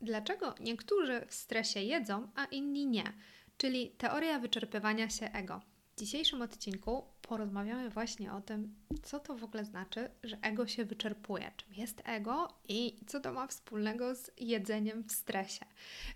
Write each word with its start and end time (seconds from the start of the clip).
Dlaczego 0.00 0.54
niektórzy 0.60 1.26
w 1.26 1.34
stresie 1.34 1.80
jedzą, 1.80 2.28
a 2.34 2.44
inni 2.44 2.86
nie? 2.86 3.12
Czyli 3.56 3.90
teoria 3.90 4.38
wyczerpywania 4.38 5.10
się 5.10 5.26
ego. 5.32 5.60
W 5.96 6.00
dzisiejszym 6.00 6.42
odcinku 6.42 7.04
porozmawiamy 7.22 7.90
właśnie 7.90 8.32
o 8.32 8.40
tym, 8.40 8.74
co 9.02 9.20
to 9.20 9.36
w 9.36 9.44
ogóle 9.44 9.64
znaczy, 9.64 10.10
że 10.22 10.38
ego 10.42 10.66
się 10.66 10.84
wyczerpuje, 10.84 11.52
czym 11.56 11.74
jest 11.74 12.02
ego 12.04 12.48
i 12.68 12.96
co 13.06 13.20
to 13.20 13.32
ma 13.32 13.46
wspólnego 13.46 14.14
z 14.14 14.30
jedzeniem 14.38 15.04
w 15.04 15.12
stresie. 15.12 15.64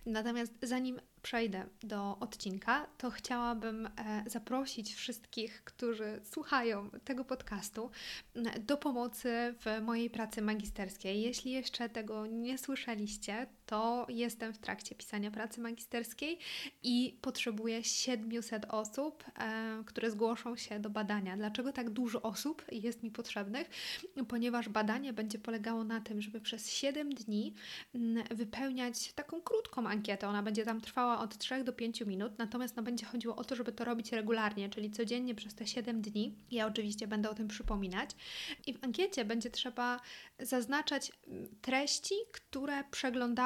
Natomiast 0.06 0.52
zanim 0.62 1.00
przejdę 1.22 1.66
do 1.82 2.18
odcinka, 2.20 2.86
to 2.98 3.10
chciałabym 3.10 3.86
e, 3.86 3.90
zaprosić 4.26 4.94
wszystkich, 4.94 5.64
którzy 5.64 6.20
słuchają 6.24 6.90
tego 7.04 7.24
podcastu, 7.24 7.90
do 8.60 8.76
pomocy 8.76 9.54
w 9.60 9.82
mojej 9.82 10.10
pracy 10.10 10.42
magisterskiej. 10.42 11.22
Jeśli 11.22 11.52
jeszcze 11.52 11.88
tego 11.88 12.26
nie 12.26 12.58
słyszeliście, 12.58 13.46
to 13.66 14.06
jestem 14.08 14.52
w 14.52 14.58
trakcie 14.58 14.94
pisania 14.94 15.30
pracy 15.30 15.60
magisterskiej 15.60 16.38
i 16.82 17.18
potrzebuję 17.20 17.84
700 17.84 18.64
osób, 18.68 19.24
e, 19.38 19.82
które 19.86 20.10
zgłoszą 20.10 20.56
się 20.56 20.80
do 20.80 20.90
badania. 20.90 21.36
Dlaczego 21.36 21.72
tak 21.72 21.90
dużo 21.90 22.22
osób 22.22 22.64
jest 22.72 23.02
mi 23.02 23.10
potrzebnych? 23.10 23.70
Ponieważ 24.28 24.68
badanie 24.68 25.12
będzie 25.12 25.38
polegało 25.38 25.84
na 25.84 26.00
tym, 26.00 26.22
żeby 26.22 26.40
przez 26.40 26.70
7 26.70 27.14
dni 27.14 27.54
wypełniać 28.30 29.12
taką 29.12 29.40
krótką 29.42 29.86
ankietę. 29.86 30.28
Ona 30.28 30.42
będzie 30.42 30.64
tam 30.64 30.80
trwała 30.80 31.20
od 31.20 31.38
3 31.38 31.64
do 31.64 31.72
5 31.72 32.00
minut, 32.00 32.38
natomiast 32.38 32.76
no, 32.76 32.82
będzie 32.82 33.06
chodziło 33.06 33.36
o 33.36 33.44
to, 33.44 33.56
żeby 33.56 33.72
to 33.72 33.84
robić 33.84 34.12
regularnie, 34.12 34.68
czyli 34.68 34.90
codziennie 34.90 35.34
przez 35.34 35.54
te 35.54 35.66
7 35.66 36.00
dni. 36.02 36.34
Ja 36.50 36.66
oczywiście 36.66 37.06
będę 37.06 37.30
o 37.30 37.34
tym 37.34 37.48
przypominać. 37.48 38.10
I 38.66 38.74
w 38.74 38.84
ankiecie 38.84 39.24
będzie 39.24 39.50
trzeba 39.50 40.00
zaznaczać 40.38 41.12
mm, 41.26 41.48
treści, 41.62 42.14
które 42.32 42.84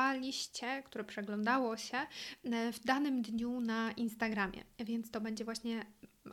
przeglądaliście, 0.08 0.82
które 0.82 1.04
przeglądało 1.04 1.76
się 1.76 1.98
e, 2.44 2.72
w 2.72 2.80
danym 2.80 3.22
dniu 3.22 3.60
na 3.60 3.92
Instagramie. 3.92 4.64
Więc 4.78 5.10
to 5.10 5.20
będzie 5.20 5.44
właśnie 5.44 5.84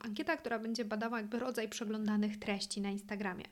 ankieta, 0.02 0.38
która 0.38 0.59
będzie 0.59 0.86
badała 0.86 1.17
jakby 1.17 1.40
rodzaj 1.40 1.70
przeglądanych 1.70 2.40
treści 2.40 2.82
na 2.82 2.90
Instagramie. 2.90 3.45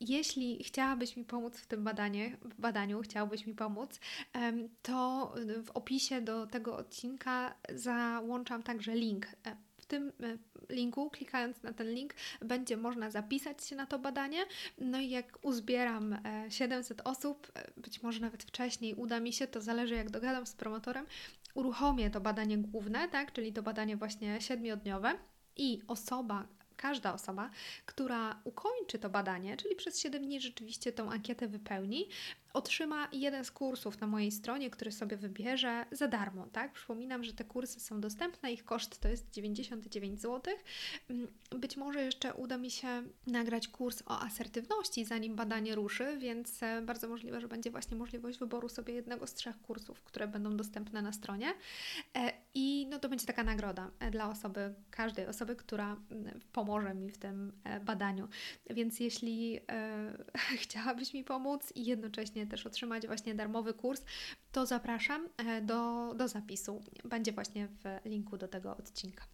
Jeśli 0.00 0.64
chciałabyś 0.64 1.16
mi 1.16 1.24
pomóc 1.24 1.58
w 1.58 1.66
tym 1.66 1.84
badanie, 1.84 2.36
w 2.42 2.60
badaniu, 2.60 3.00
chciałbyś 3.00 3.46
mi 3.46 3.54
pomóc, 3.54 4.00
to 4.82 5.34
w 5.64 5.70
opisie 5.70 6.20
do 6.20 6.46
tego 6.46 6.76
odcinka 6.76 7.54
załączam 7.74 8.62
także 8.62 8.94
link 8.94 9.26
e, 9.46 9.56
tym 9.88 10.12
e, 10.22 10.38
linku, 10.74 11.10
klikając 11.10 11.62
na 11.62 11.72
ten 11.72 11.90
link, 11.94 12.14
będzie 12.40 12.76
można 12.76 13.10
zapisać 13.10 13.66
się 13.66 13.76
na 13.76 13.86
to 13.86 13.98
badanie. 13.98 14.44
No 14.78 14.98
i 15.00 15.10
jak 15.10 15.38
uzbieram 15.42 16.18
700 16.48 17.00
e, 17.00 17.04
osób, 17.04 17.52
być 17.76 18.02
może 18.02 18.20
nawet 18.20 18.42
wcześniej 18.42 18.94
uda 18.94 19.20
mi 19.20 19.32
się, 19.32 19.46
to 19.46 19.60
zależy 19.60 19.94
jak 19.94 20.10
dogadam 20.10 20.46
z 20.46 20.54
promotorem, 20.54 21.06
uruchomię 21.54 22.10
to 22.10 22.20
badanie 22.20 22.58
główne, 22.58 23.08
tak, 23.08 23.32
czyli 23.32 23.52
to 23.52 23.62
badanie 23.62 23.96
właśnie 23.96 24.40
siedmiodniowe 24.40 25.14
i 25.56 25.82
osoba, 25.88 26.46
każda 26.76 27.14
osoba, 27.14 27.50
która 27.86 28.40
ukończy 28.44 28.98
to 28.98 29.10
badanie, 29.10 29.56
czyli 29.56 29.76
przez 29.76 30.00
7 30.00 30.22
dni 30.22 30.40
rzeczywiście 30.40 30.92
tą 30.92 31.10
ankietę 31.10 31.48
wypełni, 31.48 32.08
otrzyma 32.58 33.08
jeden 33.12 33.44
z 33.44 33.50
kursów 33.50 34.00
na 34.00 34.06
mojej 34.06 34.32
stronie, 34.32 34.70
który 34.70 34.92
sobie 34.92 35.16
wybierze 35.16 35.86
za 35.92 36.08
darmo, 36.08 36.46
tak? 36.46 36.72
Przypominam, 36.72 37.24
że 37.24 37.32
te 37.32 37.44
kursy 37.44 37.80
są 37.80 38.00
dostępne, 38.00 38.52
ich 38.52 38.64
koszt 38.64 38.98
to 38.98 39.08
jest 39.08 39.30
99 39.30 40.20
zł. 40.20 40.54
Mm, 41.10 41.28
być 41.50 41.76
może 41.76 42.02
jeszcze 42.02 42.34
uda 42.34 42.58
mi 42.58 42.70
się 42.70 43.02
nagrać 43.26 43.68
kurs 43.68 44.02
o 44.06 44.20
asertywności, 44.20 45.04
zanim 45.04 45.36
badanie 45.36 45.74
ruszy, 45.74 46.16
więc 46.18 46.62
e, 46.62 46.82
bardzo 46.82 47.08
możliwe, 47.08 47.40
że 47.40 47.48
będzie 47.48 47.70
właśnie 47.70 47.96
możliwość 47.96 48.38
wyboru 48.38 48.68
sobie 48.68 48.94
jednego 48.94 49.26
z 49.26 49.34
trzech 49.34 49.60
kursów, 49.60 50.02
które 50.02 50.28
będą 50.28 50.56
dostępne 50.56 51.02
na 51.02 51.12
stronie. 51.12 51.54
E, 52.16 52.32
I 52.54 52.86
no 52.90 52.98
to 52.98 53.08
będzie 53.08 53.26
taka 53.26 53.44
nagroda 53.44 53.90
e, 54.00 54.10
dla 54.10 54.30
osoby, 54.30 54.74
każdej 54.90 55.26
osoby, 55.26 55.56
która 55.56 55.96
mm, 56.10 56.40
pomoże 56.52 56.94
mi 56.94 57.10
w 57.10 57.18
tym 57.18 57.52
badaniu. 57.84 58.28
Więc 58.70 59.00
jeśli 59.00 59.60
chciałabyś 60.62 61.14
mi 61.14 61.24
pomóc 61.24 61.72
i 61.74 61.84
jednocześnie 61.84 62.47
też 62.48 62.66
otrzymać 62.66 63.06
właśnie 63.06 63.34
darmowy 63.34 63.74
kurs, 63.74 64.02
to 64.52 64.66
zapraszam 64.66 65.28
e, 65.36 65.62
do, 65.62 66.14
do 66.14 66.28
zapisu. 66.28 66.82
Będzie 67.04 67.32
właśnie 67.32 67.68
w 67.68 68.04
linku 68.04 68.38
do 68.38 68.48
tego 68.48 68.76
odcinka. 68.76 69.24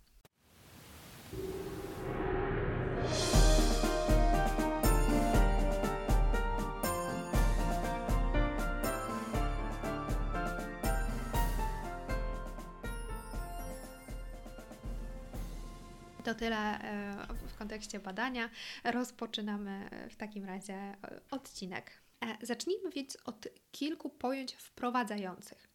To 16.25 16.35
tyle 16.35 16.81
e, 16.81 17.17
w 17.49 17.57
kontekście 17.57 18.01
badania. 18.01 18.51
Rozpoczynamy 18.85 19.91
w 20.11 20.17
takim 20.17 20.45
razie 20.45 20.97
odcinek. 21.31 22.04
E, 22.25 22.47
zacznijmy 22.47 22.91
więc 22.91 23.19
od 23.25 23.49
kilku 23.73 24.11
pojęć 24.11 24.55
wprowadzających. 24.55 25.69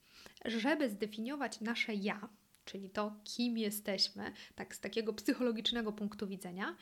Żeby 0.45 0.89
zdefiniować 0.89 1.61
nasze 1.61 1.93
ja, 1.93 2.29
czyli 2.65 2.89
to, 2.89 3.15
kim 3.23 3.57
jesteśmy, 3.57 4.31
tak 4.55 4.75
z 4.75 4.79
takiego 4.79 5.13
psychologicznego 5.13 5.91
punktu 5.91 6.27
widzenia, 6.27 6.75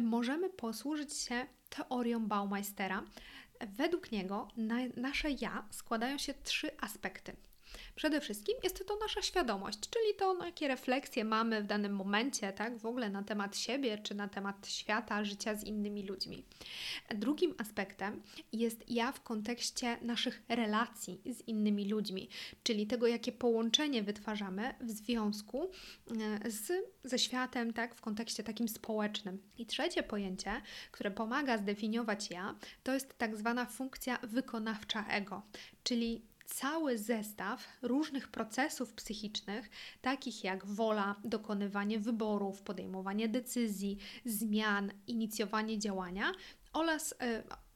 możemy 0.00 0.50
posłużyć 0.50 1.14
się 1.14 1.46
teorią 1.68 2.26
Baumeistera. 2.26 3.04
Według 3.60 4.12
niego 4.12 4.48
na, 4.56 4.76
nasze 4.96 5.30
ja 5.30 5.68
składają 5.70 6.18
się 6.18 6.34
trzy 6.34 6.70
aspekty. 6.80 7.36
Przede 7.96 8.20
wszystkim 8.20 8.54
jest 8.64 8.86
to 8.88 8.96
nasza 8.96 9.22
świadomość, 9.22 9.78
czyli 9.80 10.14
to, 10.18 10.34
no, 10.34 10.46
jakie 10.46 10.68
refleksje 10.68 11.24
mamy 11.24 11.62
w 11.62 11.66
danym 11.66 11.96
momencie, 11.96 12.52
tak, 12.52 12.78
w 12.78 12.86
ogóle 12.86 13.10
na 13.10 13.22
temat 13.22 13.56
siebie, 13.56 13.98
czy 13.98 14.14
na 14.14 14.28
temat 14.28 14.68
świata, 14.68 15.24
życia 15.24 15.54
z 15.54 15.64
innymi 15.64 16.02
ludźmi. 16.02 16.44
Drugim 17.14 17.54
aspektem 17.58 18.22
jest 18.52 18.90
ja 18.90 19.12
w 19.12 19.22
kontekście 19.22 19.98
naszych 20.02 20.42
relacji 20.48 21.20
z 21.26 21.40
innymi 21.40 21.88
ludźmi, 21.88 22.28
czyli 22.62 22.86
tego, 22.86 23.06
jakie 23.06 23.32
połączenie 23.32 24.02
wytwarzamy 24.02 24.74
w 24.80 24.90
związku 24.90 25.70
e, 26.44 26.50
z, 26.50 26.72
ze 27.04 27.18
światem, 27.18 27.72
tak, 27.72 27.94
w 27.94 28.00
kontekście 28.00 28.42
takim 28.42 28.68
społecznym. 28.68 29.42
I 29.58 29.66
trzecie 29.66 30.02
pojęcie, 30.02 30.62
które 30.90 31.10
pomaga 31.10 31.58
zdefiniować 31.58 32.30
ja, 32.30 32.54
to 32.82 32.94
jest 32.94 33.18
tak 33.18 33.36
zwana 33.36 33.66
funkcja 33.66 34.18
wykonawcza 34.22 35.06
ego, 35.06 35.42
czyli 35.82 36.22
cały 36.44 36.98
zestaw 36.98 37.68
różnych 37.82 38.28
procesów 38.28 38.92
psychicznych, 38.92 39.70
takich 40.02 40.44
jak 40.44 40.66
wola, 40.66 41.16
dokonywanie 41.24 41.98
wyborów, 41.98 42.62
podejmowanie 42.62 43.28
decyzji, 43.28 43.98
zmian, 44.24 44.92
inicjowanie 45.06 45.78
działania 45.78 46.32
oraz, 46.72 47.12
y, 47.12 47.16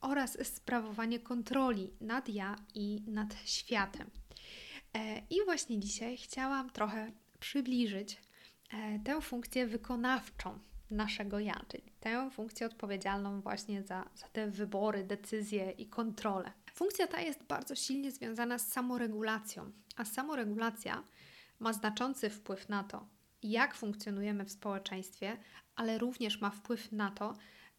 oraz 0.01 0.47
sprawowanie 0.47 1.21
kontroli 1.21 1.91
nad 2.01 2.29
ja 2.29 2.57
i 2.75 3.03
nad 3.07 3.37
światem. 3.45 4.11
E, 4.95 5.23
I 5.31 5.45
właśnie 5.45 5.81
dzisiaj 5.81 6.17
chciałam 6.17 6.71
trochę 6.71 7.13
przybliżyć 7.41 8.21
e, 8.73 9.01
tę 9.05 9.21
funkcję 9.21 9.67
wykonawczą 9.67 10.59
naszego 10.91 11.39
ja, 11.39 11.65
czyli 11.69 11.93
tę 12.01 12.31
funkcję 12.31 12.67
odpowiedzialną 12.67 13.41
właśnie 13.41 13.83
za, 13.83 14.05
za 14.15 14.29
te 14.29 14.51
wybory, 14.51 15.05
decyzje 15.05 15.71
i 15.71 15.87
kontrolę. 15.87 16.53
Funkcja 16.79 17.07
ta 17.07 17.21
jest 17.21 17.43
bardzo 17.45 17.75
silnie 17.75 18.13
związana 18.13 18.59
z 18.59 18.69
samoregulacją, 18.69 19.73
a 19.97 20.05
samoregulacja 20.05 21.05
ma 21.59 21.73
znaczący 21.73 22.31
wpływ 22.31 22.69
na 22.69 22.85
to, 22.85 23.07
jak 23.43 23.75
funkcjonujemy 23.75 24.45
w 24.45 24.53
społeczeństwie, 24.53 25.37
ale 25.77 25.99
również 25.99 26.41
ma 26.41 26.51
wpływ 26.51 26.93
na 26.93 27.11
to, 27.11 27.35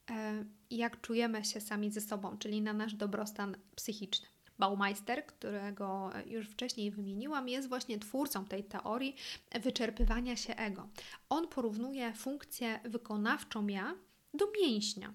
e, 0.10 0.46
jak 0.70 1.02
czujemy 1.02 1.46
się 1.46 1.62
sami 1.62 1.92
ze 1.92 2.02
sobą, 2.02 2.38
czyli 2.38 2.62
na 2.62 2.74
nasz 2.74 2.94
dobrostan 2.94 3.58
psychiczny. 3.76 4.28
Baumeister, 4.58 5.26
którego 5.26 6.12
już 6.26 6.48
wcześniej 6.48 6.92
wymieniłam, 6.92 7.50
jest 7.50 7.70
właśnie 7.70 8.00
twórcą 8.00 8.46
tej 8.46 8.64
teorii 8.64 9.16
wyczerpywania 9.62 10.36
się 10.36 10.56
ego. 10.56 10.90
On 11.30 11.48
porównuje 11.48 12.14
funkcję 12.14 12.80
wykonawczą 12.84 13.68
ja 13.68 13.96
do 14.34 14.52
mięśnia. 14.62 15.14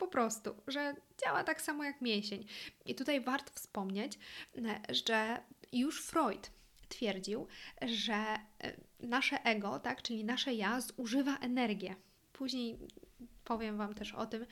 E, 0.00 0.06
po 0.06 0.08
prostu, 0.08 0.54
że 0.66 0.94
działa 1.24 1.44
tak 1.44 1.62
samo 1.62 1.84
jak 1.84 2.00
mięsień. 2.00 2.46
I 2.86 2.94
tutaj 2.94 3.20
warto 3.20 3.52
wspomnieć, 3.54 4.18
że 4.88 5.40
już 5.72 6.02
Freud 6.02 6.50
twierdził, 6.88 7.46
że 7.82 8.14
e, 8.14 8.38
nasze 9.00 9.44
ego, 9.44 9.78
tak, 9.78 10.02
czyli 10.02 10.24
nasze 10.24 10.54
ja, 10.54 10.80
zużywa 10.80 11.36
energię. 11.36 11.94
Później 12.32 12.78
powiem 13.44 13.76
Wam 13.76 13.94
też 13.94 14.14
o 14.14 14.26
tym, 14.26 14.46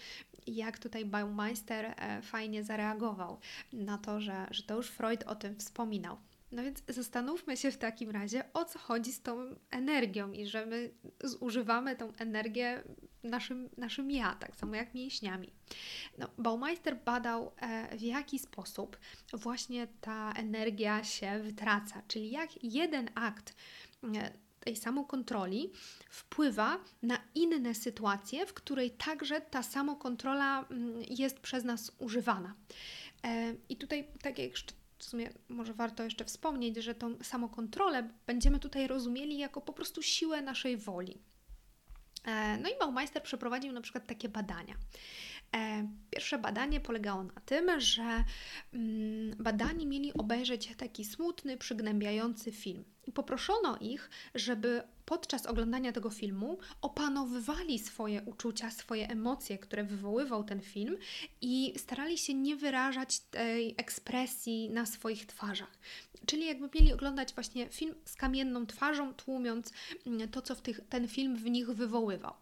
jak 0.47 0.79
tutaj 0.79 1.05
Baumeister 1.05 1.95
e, 1.97 2.23
fajnie 2.23 2.65
zareagował 2.65 3.39
na 3.73 3.99
to, 3.99 4.21
że, 4.21 4.47
że 4.51 4.63
to 4.63 4.77
już 4.77 4.89
Freud 4.89 5.23
o 5.27 5.35
tym 5.35 5.57
wspominał. 5.57 6.17
No 6.53 6.63
więc 6.63 6.83
zastanówmy 6.89 7.57
się 7.57 7.71
w 7.71 7.77
takim 7.77 8.11
razie, 8.11 8.45
o 8.53 8.65
co 8.65 8.79
chodzi 8.79 9.13
z 9.13 9.23
tą 9.23 9.57
energią 9.71 10.33
i 10.33 10.47
że 10.47 10.67
my 10.67 10.91
zużywamy 11.25 11.97
tą 11.97 12.13
energię 12.19 12.83
naszym, 13.23 13.69
naszym 13.77 14.11
ja, 14.11 14.35
tak 14.35 14.57
samo 14.57 14.75
jak 14.75 14.95
mięśniami. 14.95 15.53
No, 16.19 16.29
Baumeister 16.39 16.97
badał, 17.05 17.53
e, 17.57 17.97
w 17.97 18.03
jaki 18.03 18.39
sposób 18.39 18.99
właśnie 19.33 19.87
ta 20.01 20.33
energia 20.33 21.05
się 21.05 21.41
wytraca, 21.43 22.03
czyli 22.09 22.31
jak 22.31 22.65
jeden 22.65 23.11
akt 23.15 23.57
e, 24.15 24.33
tej 24.61 24.77
samokontroli 24.77 25.73
wpływa 26.11 26.79
na 27.03 27.19
inne 27.35 27.75
sytuacje, 27.75 28.47
w 28.47 28.55
której 28.55 28.91
także 28.91 29.41
ta 29.41 29.63
samokontrola 29.63 30.67
mm, 30.71 31.03
jest 31.11 31.41
przez 31.41 31.65
nas 31.65 31.93
używana. 31.99 32.55
E, 33.25 33.55
I 33.69 33.77
tutaj, 33.77 34.09
tak 34.23 34.39
jak 34.39 34.53
w 34.99 35.05
sumie 35.05 35.31
może 35.49 35.75
warto 35.75 36.03
jeszcze 36.03 36.25
wspomnieć, 36.25 36.77
że 36.77 36.95
tą 36.95 37.17
samokontrolę 37.23 38.11
będziemy 38.27 38.59
tutaj 38.59 38.87
rozumieli 38.87 39.39
jako 39.39 39.61
po 39.61 39.73
prostu 39.73 40.03
siłę 40.03 40.43
naszej 40.43 40.77
woli. 40.77 41.19
E, 42.29 42.59
no 42.59 42.69
i 42.69 42.79
Baumeister 42.79 43.23
przeprowadził 43.23 43.73
na 43.73 43.81
przykład 43.81 44.07
takie 44.07 44.29
badania. 44.29 44.75
E, 45.57 45.89
pierwsze 46.11 46.39
badanie 46.39 46.81
polegało 46.81 47.25
na 47.25 47.41
tym, 47.47 47.81
że 47.81 48.25
mm, 48.73 49.37
badani 49.39 49.87
mieli 49.87 50.15
obejrzeć 50.15 50.77
taki 50.77 51.05
smutny, 51.05 51.57
przygnębiający 51.57 52.53
film. 52.53 52.85
I 53.07 53.13
poproszono 53.13 53.79
ich, 53.81 54.11
żeby 54.35 54.83
podczas 55.05 55.47
oglądania 55.47 55.93
tego 55.93 56.11
filmu 56.11 56.59
opanowywali 56.83 57.79
swoje 57.79 58.23
uczucia, 58.23 58.71
swoje 58.71 59.09
emocje, 59.09 59.59
które 59.59 59.85
wywoływał 59.85 60.45
ten 60.45 60.61
film 60.61 60.97
i 61.41 61.75
starali 61.77 62.19
się 62.19 62.35
nie 62.35 62.57
wyrażać 62.57 63.21
tej 63.21 63.75
ekspresji 63.79 64.71
na 64.71 64.87
swoich 64.87 65.27
twarzach. 65.27 65.79
Czyli 66.29 66.47
jakby 66.47 66.69
mieli 66.75 66.93
oglądać 66.93 67.35
właśnie 67.35 67.69
film 67.69 67.95
z 68.05 68.17
kamienną 68.17 68.67
twarzą, 68.67 69.15
tłumiąc 69.15 69.73
mm, 70.07 70.29
to, 70.29 70.43
co 70.43 70.57
tych, 70.57 70.81
ten 70.89 71.09
film 71.09 71.37
w 71.37 71.51
nich 71.51 71.71
wywoływał. 71.71 72.35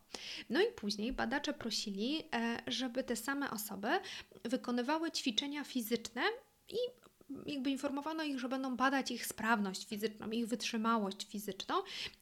No 0.51 0.61
i 0.61 0.73
później 0.77 1.13
badacze 1.13 1.53
prosili, 1.53 2.23
e, 2.35 2.63
żeby 2.67 3.05
te 3.05 3.17
same 3.17 3.51
osoby 3.51 3.89
wykonywały 4.45 5.11
ćwiczenia 5.11 5.65
fizyczne 5.65 6.23
i 6.69 6.77
jakby 7.47 7.71
informowano 7.71 8.23
ich, 8.23 8.39
że 8.39 8.49
będą 8.49 8.77
badać 8.77 9.11
ich 9.11 9.27
sprawność 9.27 9.87
fizyczną, 9.87 10.31
ich 10.31 10.47
wytrzymałość 10.47 11.27
fizyczną. 11.29 11.75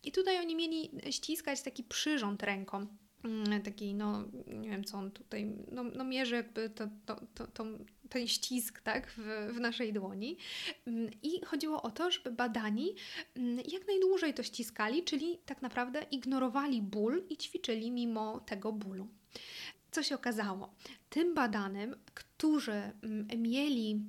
I 0.03 0.13
tutaj 0.13 0.39
oni 0.39 0.57
mieli 0.57 0.91
ściskać 1.11 1.63
taki 1.63 1.85
przyrząd 1.85 2.43
ręką 2.43 2.87
mm, 3.25 3.63
taki, 3.63 3.95
no 3.95 4.25
nie 4.47 4.71
wiem 4.71 4.85
co 4.85 4.99
on 4.99 5.11
tutaj, 5.11 5.53
no, 5.73 5.85
no 5.85 6.05
mierzy 6.05 6.35
jakby 6.35 6.71
to, 6.71 6.89
to, 7.07 7.17
to, 7.35 7.47
to, 7.47 7.65
ten 8.15 8.27
ścisk 8.29 8.81
tak, 8.81 9.07
w, 9.17 9.51
w 9.55 9.61
naszej 9.61 9.93
dłoni. 9.93 10.37
Mm, 10.87 11.11
I 11.23 11.45
chodziło 11.45 11.83
o 11.83 11.91
to, 11.91 12.11
żeby 12.11 12.33
badani 12.33 12.95
mm, 13.37 13.57
jak 13.57 13.87
najdłużej 13.87 14.35
to 14.35 14.43
ściskali, 14.43 15.05
czyli 15.05 15.39
tak 15.47 15.63
naprawdę 15.63 16.03
ignorowali 16.11 16.83
ból 16.83 17.25
i 17.31 17.37
ćwiczyli 17.37 17.91
mimo 17.91 18.41
tego 18.41 18.73
bólu. 18.73 19.09
Co 19.91 20.03
się 20.03 20.15
okazało? 20.15 20.75
Tym 21.11 21.35
badanym, 21.35 21.97
którzy 22.15 22.83
mieli 23.37 24.01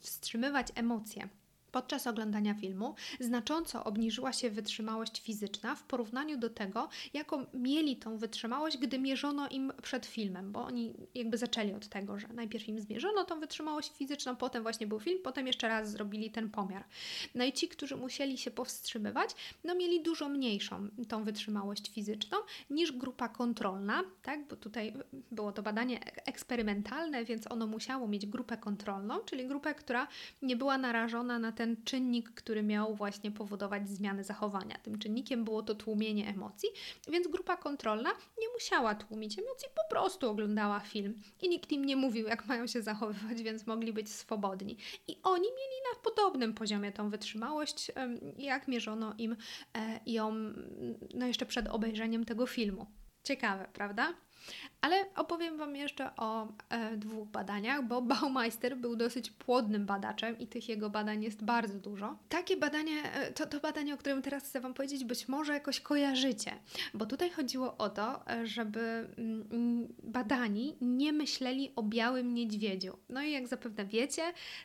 wstrzymywać 0.00 0.66
emocje 0.74 1.28
podczas 1.72 2.06
oglądania 2.06 2.54
filmu 2.54 2.94
znacząco 3.20 3.84
obniżyła 3.84 4.32
się 4.32 4.50
wytrzymałość 4.50 5.22
fizyczna 5.22 5.74
w 5.74 5.82
porównaniu 5.82 6.38
do 6.38 6.50
tego, 6.50 6.88
jaką 7.14 7.46
mieli 7.54 7.96
tą 7.96 8.18
wytrzymałość, 8.18 8.78
gdy 8.78 8.98
mierzono 8.98 9.48
im 9.48 9.72
przed 9.82 10.06
filmem, 10.06 10.52
bo 10.52 10.64
oni 10.64 10.94
jakby 11.14 11.38
zaczęli 11.38 11.72
od 11.72 11.88
tego, 11.88 12.18
że 12.18 12.28
najpierw 12.28 12.68
im 12.68 12.80
zmierzono 12.80 13.24
tą 13.24 13.40
wytrzymałość 13.40 13.92
fizyczną, 13.96 14.36
potem 14.36 14.62
właśnie 14.62 14.86
był 14.86 15.00
film, 15.00 15.18
potem 15.24 15.46
jeszcze 15.46 15.68
raz 15.68 15.90
zrobili 15.90 16.30
ten 16.30 16.50
pomiar. 16.50 16.84
No 17.34 17.44
i 17.44 17.52
ci, 17.52 17.68
którzy 17.68 17.96
musieli 17.96 18.38
się 18.38 18.50
powstrzymywać, 18.50 19.30
no 19.64 19.74
mieli 19.74 20.02
dużo 20.02 20.28
mniejszą 20.28 20.88
tą 21.08 21.24
wytrzymałość 21.24 21.90
fizyczną 21.90 22.38
niż 22.70 22.92
grupa 22.92 23.28
kontrolna, 23.28 24.02
tak, 24.22 24.48
bo 24.48 24.56
tutaj 24.56 24.92
było 25.30 25.52
to 25.52 25.62
badanie 25.62 26.00
eksperymentalne, 26.26 27.24
więc 27.24 27.50
ono 27.50 27.66
musiało 27.66 28.08
mieć 28.08 28.26
grupę 28.26 28.56
kontrolną, 28.56 29.20
czyli 29.20 29.46
grupę, 29.48 29.74
która 29.74 30.08
nie 30.42 30.56
była 30.56 30.78
narażona 30.78 31.38
na 31.38 31.52
te 31.52 31.61
ten 31.62 31.76
czynnik, 31.84 32.30
który 32.30 32.62
miał 32.62 32.94
właśnie 32.94 33.30
powodować 33.30 33.88
zmiany 33.88 34.24
zachowania. 34.24 34.78
Tym 34.78 34.98
czynnikiem 34.98 35.44
było 35.44 35.62
to 35.62 35.74
tłumienie 35.74 36.28
emocji, 36.28 36.68
więc 37.08 37.28
grupa 37.28 37.56
kontrolna 37.56 38.10
nie 38.40 38.48
musiała 38.54 38.94
tłumić 38.94 39.38
emocji, 39.38 39.68
po 39.74 39.94
prostu 39.94 40.30
oglądała 40.30 40.80
film 40.80 41.14
i 41.40 41.48
nikt 41.48 41.72
im 41.72 41.84
nie 41.84 41.96
mówił, 41.96 42.26
jak 42.26 42.46
mają 42.46 42.66
się 42.66 42.82
zachowywać, 42.82 43.42
więc 43.48 43.66
mogli 43.66 43.92
być 43.92 44.10
swobodni. 44.10 44.76
I 45.08 45.16
oni 45.22 45.48
mieli 45.48 45.78
na 45.92 46.00
podobnym 46.02 46.54
poziomie 46.54 46.92
tą 46.92 47.10
wytrzymałość, 47.10 47.92
jak 48.38 48.68
mierzono 48.68 49.14
im 49.18 49.36
e, 49.76 50.00
ją 50.06 50.34
no 51.14 51.26
jeszcze 51.26 51.46
przed 51.46 51.68
obejrzeniem 51.68 52.24
tego 52.24 52.46
filmu. 52.46 52.86
Ciekawe, 53.24 53.68
prawda? 53.72 54.14
Ale 54.82 55.04
opowiem 55.16 55.58
Wam 55.58 55.76
jeszcze 55.76 56.16
o 56.16 56.48
e, 56.68 56.96
dwóch 56.96 57.28
badaniach, 57.28 57.84
bo 57.86 58.02
Baumeister 58.02 58.76
był 58.76 58.96
dosyć 58.96 59.30
płodnym 59.30 59.86
badaczem 59.86 60.38
i 60.38 60.46
tych 60.46 60.68
jego 60.68 60.90
badań 60.90 61.22
jest 61.22 61.44
bardzo 61.44 61.78
dużo. 61.78 62.18
Takie 62.28 62.56
badanie, 62.56 63.12
e, 63.12 63.32
to, 63.32 63.46
to 63.46 63.60
badanie, 63.60 63.94
o 63.94 63.96
którym 63.96 64.22
teraz 64.22 64.44
chcę 64.44 64.60
Wam 64.60 64.74
powiedzieć, 64.74 65.04
być 65.04 65.28
może 65.28 65.52
jakoś 65.52 65.80
kojarzycie, 65.80 66.52
bo 66.94 67.06
tutaj 67.06 67.30
chodziło 67.30 67.76
o 67.76 67.88
to, 67.88 68.30
e, 68.30 68.46
żeby 68.46 68.80
mm, 69.18 69.88
badani 70.02 70.76
nie 70.80 71.12
myśleli 71.12 71.72
o 71.76 71.82
białym 71.82 72.34
niedźwiedziu. 72.34 72.98
No 73.08 73.22
i 73.22 73.32
jak 73.32 73.48
zapewne 73.48 73.86
wiecie, 73.86 74.22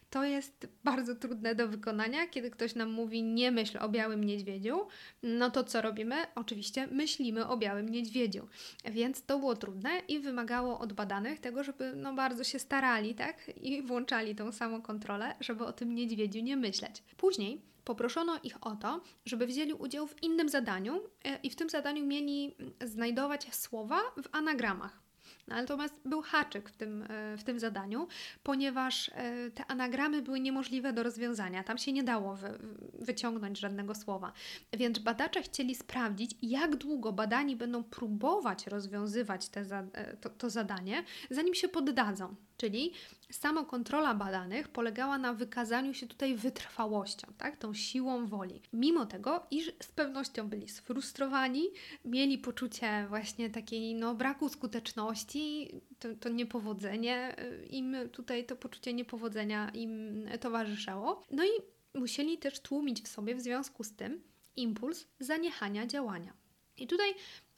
to 0.10 0.24
jest 0.24 0.68
bardzo 0.84 1.16
trudne 1.16 1.56
do 1.56 1.68
wykonania, 1.68 2.28
kiedy 2.28 2.52
ktoś 2.52 2.76
nam 2.76 2.92
mówi 2.92 3.24
nie 3.24 3.52
myśl 3.52 3.78
o 3.82 3.90
białym 3.90 4.24
niedźwiedziu, 4.24 4.88
no 5.24 5.52
to 5.52 5.64
co 5.64 5.82
robimy? 5.82 6.16
Oczywiście 6.36 6.88
myślimy 6.88 7.48
o 7.48 7.58
białym 7.58 7.90
niedźwiedziu. 7.90 8.48
Więc 8.92 9.24
to 9.24 9.40
było 9.40 9.56
trudne 9.56 9.67
i 10.08 10.20
wymagało 10.20 10.80
od 10.80 10.94
badanych 10.94 11.40
tego, 11.40 11.64
żeby 11.64 11.94
no 11.96 12.14
bardzo 12.14 12.44
się 12.44 12.60
starali, 12.60 13.16
tak? 13.16 13.52
I 13.62 13.82
włączali 13.82 14.36
tą 14.36 14.52
samą 14.52 14.82
kontrolę, 14.82 15.36
żeby 15.40 15.66
o 15.66 15.74
tym 15.74 15.96
niedźwiedziu 15.96 16.42
nie 16.42 16.58
myśleć. 16.58 17.04
Później 17.18 17.62
poproszono 17.84 18.40
ich 18.44 18.58
o 18.62 18.76
to, 18.76 19.02
żeby 19.26 19.48
wzięli 19.48 19.74
udział 19.74 20.08
w 20.08 20.24
innym 20.24 20.50
zadaniu 20.50 21.02
e, 21.24 21.40
i 21.44 21.50
w 21.50 21.56
tym 21.56 21.70
zadaniu 21.70 22.06
mieli 22.06 22.56
znajdować 22.82 23.56
słowa 23.56 24.00
w 24.24 24.36
anagramach. 24.36 25.07
Natomiast 25.48 25.96
był 26.06 26.22
haczyk 26.22 26.70
w 26.70 26.76
tym, 26.76 27.04
e, 27.10 27.38
w 27.38 27.44
tym 27.44 27.60
zadaniu, 27.60 28.08
ponieważ 28.44 29.10
e, 29.10 29.52
te 29.52 29.66
anagramy 29.66 30.22
były 30.22 30.40
niemożliwe 30.40 30.94
do 30.94 31.04
rozwiązania. 31.04 31.64
Tam 31.64 31.78
się 31.78 31.94
nie 31.94 32.04
dało 32.04 32.36
wy, 32.36 32.60
wyciągnąć 33.00 33.60
żadnego 33.60 33.96
słowa. 33.96 34.34
Więc 34.74 35.00
badacze 35.00 35.42
chcieli 35.42 35.76
sprawdzić, 35.76 36.36
jak 36.42 36.76
długo 36.76 37.14
badani 37.14 37.56
będą 37.56 37.84
próbować 37.84 38.68
rozwiązywać 38.68 39.50
te, 39.50 39.62
e, 39.94 40.18
to, 40.18 40.30
to 40.30 40.50
zadanie, 40.50 41.04
zanim 41.30 41.54
się 41.54 41.68
poddadzą. 41.68 42.36
Czyli 42.58 42.92
samokontrola 43.32 44.14
badanych 44.14 44.68
polegała 44.68 45.18
na 45.18 45.34
wykazaniu 45.34 45.94
się 45.94 46.08
tutaj 46.08 46.36
wytrwałością, 46.36 47.28
tak? 47.38 47.58
tą 47.58 47.74
siłą 47.74 48.28
woli. 48.28 48.62
Mimo 48.74 49.06
tego, 49.06 49.46
iż 49.52 49.72
z 49.82 49.88
pewnością 49.88 50.50
byli 50.50 50.70
sfrustrowani, 50.70 51.68
mieli 52.06 52.38
poczucie 52.38 53.06
właśnie 53.10 53.50
takiej 53.50 53.96
no, 53.96 54.16
braku 54.16 54.50
skuteczności, 54.50 55.72
to, 56.00 56.08
to 56.20 56.30
niepowodzenie 56.30 57.36
y, 57.40 57.66
im 57.66 57.96
tutaj, 58.12 58.46
to 58.46 58.56
poczucie 58.56 58.94
niepowodzenia 58.94 59.70
im 59.70 60.26
towarzyszało. 60.40 61.24
No 61.32 61.46
i 61.46 61.50
musieli 61.94 62.38
też 62.38 62.60
tłumić 62.60 63.02
w 63.02 63.08
sobie 63.08 63.36
w 63.36 63.42
związku 63.42 63.84
z 63.84 63.96
tym 63.96 64.22
impuls 64.56 65.08
zaniechania 65.20 65.88
działania. 65.88 66.34
I 66.78 66.88
tutaj 66.88 67.14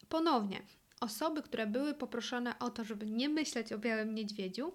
ponownie 0.09 0.61
osoby, 0.99 1.41
które 1.41 1.67
były 1.67 1.93
poproszone 1.93 2.59
o 2.59 2.69
to, 2.69 2.83
żeby 2.83 3.05
nie 3.05 3.29
myśleć 3.29 3.73
o 3.73 3.77
białym 3.77 4.15
niedźwiedziu, 4.15 4.73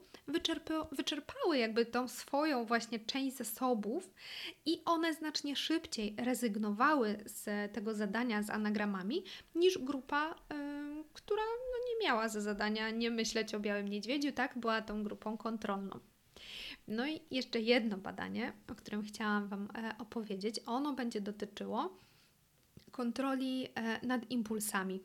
wyczerpały 0.92 1.58
jakby 1.58 1.86
tą 1.86 2.08
swoją 2.08 2.64
właśnie 2.64 3.00
część 3.00 3.36
zasobów 3.36 4.10
i 4.66 4.82
one 4.84 5.14
znacznie 5.14 5.56
szybciej 5.56 6.14
rezygnowały 6.18 7.18
z 7.26 7.72
tego 7.72 7.94
zadania 7.94 8.42
z 8.42 8.50
anagramami 8.50 9.24
niż 9.54 9.78
grupa, 9.78 10.34
yy, 10.50 11.04
która 11.12 11.42
no, 11.42 11.78
nie 11.88 12.06
miała 12.06 12.28
za 12.28 12.40
zadania 12.40 12.90
nie 12.90 13.10
myśleć 13.10 13.54
o 13.54 13.60
białym 13.60 13.88
niedźwiedziu, 13.88 14.32
tak? 14.32 14.58
Była 14.58 14.82
tą 14.82 15.02
grupą 15.02 15.36
kontrolną. 15.36 16.00
No 16.88 17.06
i 17.06 17.20
jeszcze 17.30 17.60
jedno 17.60 17.98
badanie, 17.98 18.52
o 18.70 18.74
którym 18.74 19.02
chciałam 19.02 19.48
Wam 19.48 19.68
e, 19.74 19.94
opowiedzieć. 19.98 20.60
Ono 20.66 20.92
będzie 20.92 21.20
dotyczyło 21.20 21.98
kontroli 22.90 23.68
e, 23.74 24.06
nad 24.06 24.30
impulsami 24.30 25.00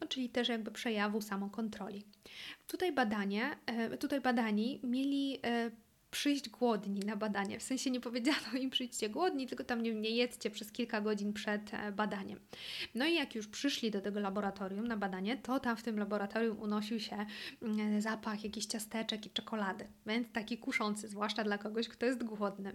no, 0.00 0.06
czyli 0.08 0.28
też 0.28 0.48
jakby 0.48 0.70
przejawu 0.70 1.20
samokontroli. 1.20 2.04
Tutaj 2.66 2.92
badanie, 2.92 3.56
tutaj 4.00 4.20
badani 4.20 4.80
mieli 4.84 5.40
przyjść 6.10 6.48
głodni 6.48 7.00
na 7.00 7.16
badanie. 7.16 7.58
W 7.58 7.62
sensie 7.62 7.90
nie 7.90 8.00
powiedziano 8.00 8.58
im 8.60 8.70
przyjdźcie 8.70 9.08
głodni, 9.08 9.46
tylko 9.46 9.64
tam 9.64 9.82
nie, 9.82 9.94
nie 9.94 10.10
jedzcie 10.10 10.50
przez 10.50 10.72
kilka 10.72 11.00
godzin 11.00 11.32
przed 11.32 11.74
e, 11.74 11.92
badaniem. 11.92 12.40
No 12.94 13.06
i 13.06 13.14
jak 13.14 13.34
już 13.34 13.48
przyszli 13.48 13.90
do 13.90 14.00
tego 14.00 14.20
laboratorium 14.20 14.86
na 14.86 14.96
badanie, 14.96 15.36
to 15.36 15.60
tam 15.60 15.76
w 15.76 15.82
tym 15.82 15.98
laboratorium 15.98 16.58
unosił 16.58 17.00
się 17.00 17.26
mm, 17.62 18.00
zapach 18.00 18.44
jakichś 18.44 18.66
ciasteczek 18.66 19.26
i 19.26 19.30
czekolady, 19.30 19.86
więc 20.06 20.32
taki 20.32 20.58
kuszący, 20.58 21.08
zwłaszcza 21.08 21.44
dla 21.44 21.58
kogoś, 21.58 21.88
kto 21.88 22.06
jest 22.06 22.24
głodny. 22.24 22.74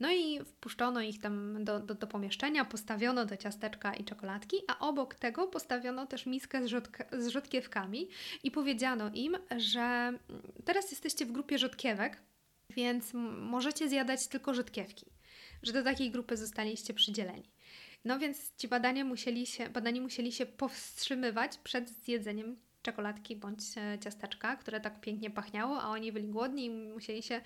No 0.00 0.12
i 0.12 0.40
wpuszczono 0.44 1.00
ich 1.00 1.20
tam 1.20 1.64
do, 1.64 1.80
do, 1.80 1.94
do 1.94 2.06
pomieszczenia, 2.06 2.64
postawiono 2.64 3.26
te 3.26 3.38
ciasteczka 3.38 3.94
i 3.94 4.04
czekoladki, 4.04 4.56
a 4.68 4.78
obok 4.78 5.14
tego 5.14 5.46
postawiono 5.46 6.06
też 6.06 6.26
miskę 6.26 6.64
z, 6.64 6.66
rzodk 6.66 6.98
z 7.12 7.28
rzodkiewkami 7.28 8.08
i 8.44 8.50
powiedziano 8.50 9.10
im, 9.14 9.36
że 9.56 9.80
mm, 9.80 10.22
teraz 10.64 10.90
jesteście 10.90 11.26
w 11.26 11.32
grupie 11.32 11.58
rzodkiewek, 11.58 12.22
więc 12.76 13.14
możecie 13.40 13.88
zjadać 13.88 14.26
tylko 14.26 14.54
rzodkiewki, 14.54 15.06
że 15.62 15.72
do 15.72 15.82
takiej 15.82 16.10
grupy 16.10 16.36
zostaliście 16.36 16.94
przydzieleni. 16.94 17.50
No 18.04 18.18
więc 18.18 18.56
ci 18.56 18.68
badania 18.68 19.04
musieli 19.04 19.46
się, 19.46 19.68
badani 19.68 20.00
musieli 20.00 20.32
się 20.32 20.46
powstrzymywać 20.46 21.58
przed 21.58 21.90
zjedzeniem 21.90 22.56
czekoladki 22.82 23.36
bądź 23.36 23.60
e, 23.76 23.98
ciasteczka, 23.98 24.56
które 24.56 24.80
tak 24.80 25.00
pięknie 25.00 25.30
pachniało, 25.30 25.82
a 25.82 25.88
oni 25.88 26.12
byli 26.12 26.28
głodni 26.28 26.64
i 26.64 26.70
musieli 26.70 27.22
się 27.22 27.40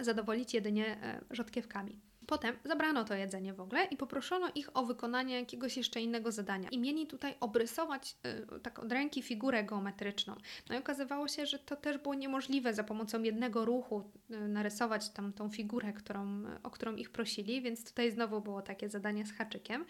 zadowolić 0.00 0.54
jedynie 0.54 0.86
e, 0.86 1.24
rzodkiewkami. 1.30 2.00
Potem 2.26 2.56
zabrano 2.64 3.04
to 3.04 3.14
jedzenie 3.14 3.54
w 3.54 3.60
ogóle 3.60 3.84
i 3.84 3.96
poproszono 3.96 4.48
ich 4.54 4.76
o 4.76 4.84
wykonanie 4.84 5.34
jakiegoś 5.34 5.76
jeszcze 5.76 6.00
innego 6.00 6.32
zadania. 6.32 6.68
I 6.68 6.78
mieli 6.78 7.06
tutaj 7.06 7.34
obrysować 7.40 8.16
y, 8.56 8.60
tak 8.60 8.78
od 8.78 8.92
ręki 8.92 9.22
figurę 9.22 9.64
geometryczną. 9.64 10.34
No 10.68 10.74
i 10.74 10.78
okazywało 10.78 11.28
się, 11.28 11.46
że 11.46 11.58
to 11.58 11.76
też 11.76 11.98
było 11.98 12.14
niemożliwe 12.14 12.74
za 12.74 12.84
pomocą 12.84 13.22
jednego 13.22 13.64
ruchu 13.64 14.10
y, 14.30 14.48
narysować 14.48 15.08
tam 15.08 15.32
tą 15.32 15.50
figurę, 15.50 15.92
którą, 15.92 16.44
o 16.62 16.70
którą 16.70 16.96
ich 16.96 17.10
prosili, 17.10 17.62
więc 17.62 17.84
tutaj 17.84 18.10
znowu 18.10 18.40
było 18.40 18.62
takie 18.62 18.88
zadanie 18.88 19.26
z 19.26 19.32
haczykiem 19.32 19.84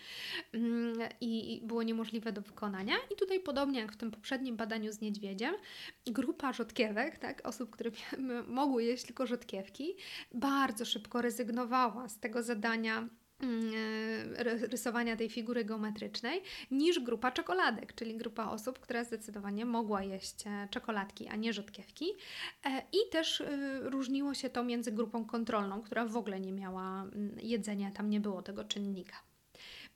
y, 0.54 0.58
i 1.20 1.60
było 1.64 1.82
niemożliwe 1.82 2.32
do 2.32 2.40
wykonania. 2.40 2.94
I 3.12 3.16
tutaj 3.16 3.40
podobnie 3.40 3.80
jak 3.80 3.92
w 3.92 3.96
tym 3.96 4.10
poprzednim 4.10 4.56
badaniu 4.56 4.92
z 4.92 5.00
niedźwiedziem, 5.00 5.54
grupa 6.06 6.52
rzodkiewek, 6.52 7.18
tak, 7.18 7.48
osób, 7.48 7.70
które 7.70 7.90
mogły 8.46 8.84
jeść 8.84 9.04
tylko 9.04 9.26
rzodkiewki, 9.26 9.94
bardzo 10.34 10.84
szybko 10.84 11.22
rezygnowała 11.22 12.08
z 12.08 12.18
tego 12.18 12.25
zadania 12.34 13.08
mm, 13.40 13.74
e, 14.36 14.44
rysowania 14.44 15.16
tej 15.16 15.30
figury 15.30 15.64
geometrycznej 15.64 16.42
niż 16.70 17.00
grupa 17.00 17.32
czekoladek, 17.32 17.94
czyli 17.94 18.16
grupa 18.16 18.44
osób, 18.44 18.78
która 18.78 19.04
zdecydowanie 19.04 19.64
mogła 19.64 20.02
jeść 20.02 20.46
e, 20.46 20.68
czekoladki, 20.70 21.28
a 21.28 21.36
nie 21.36 21.52
rzodkiewki. 21.52 22.06
E, 22.66 22.82
I 22.92 23.10
też 23.10 23.42
różniło 23.80 24.34
się 24.34 24.50
to 24.50 24.64
między 24.64 24.92
grupą 24.92 25.24
kontrolną, 25.24 25.82
która 25.82 26.06
w 26.06 26.16
ogóle 26.16 26.40
nie 26.40 26.52
miała 26.52 27.02
mm, 27.02 27.36
jedzenia, 27.42 27.90
tam 27.90 28.10
nie 28.10 28.20
było 28.20 28.42
tego 28.42 28.64
czynnika. 28.64 29.16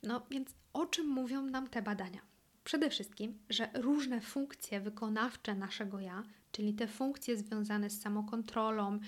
No 0.02 0.26
więc 0.30 0.54
o 0.72 0.86
czym 0.86 1.06
mówią 1.06 1.42
nam 1.42 1.68
te 1.68 1.82
badania? 1.82 2.20
Przede 2.64 2.90
wszystkim, 2.90 3.38
że 3.50 3.70
różne 3.74 4.20
funkcje 4.20 4.80
wykonawcze 4.80 5.54
naszego 5.54 6.00
ja 6.00 6.22
czyli 6.52 6.74
te 6.74 6.86
funkcje 6.86 7.36
związane 7.36 7.90
z 7.90 8.00
samokontrolą, 8.00 8.98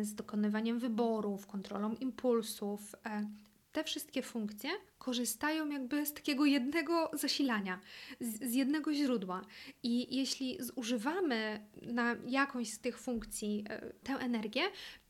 z 0.00 0.14
dokonywaniem 0.14 0.78
wyborów, 0.78 1.46
kontrolą 1.46 1.94
impulsów, 1.94 2.94
e, 3.06 3.26
te 3.72 3.84
wszystkie 3.84 4.22
funkcje 4.22 4.70
korzystają 4.98 5.68
jakby 5.70 6.06
z 6.06 6.14
takiego 6.14 6.44
jednego 6.44 7.10
zasilania, 7.12 7.80
z, 8.20 8.50
z, 8.50 8.54
jednego 8.54 8.94
źródła. 8.94 9.42
I 9.82 10.16
jeśli 10.16 10.58
zużywamy 10.60 11.66
na 11.82 12.16
jakąś 12.26 12.70
z 12.72 12.78
tych 12.78 12.98
funkcji 12.98 13.64
e, 13.68 13.92
tę 13.92 14.12
energię, 14.12 14.62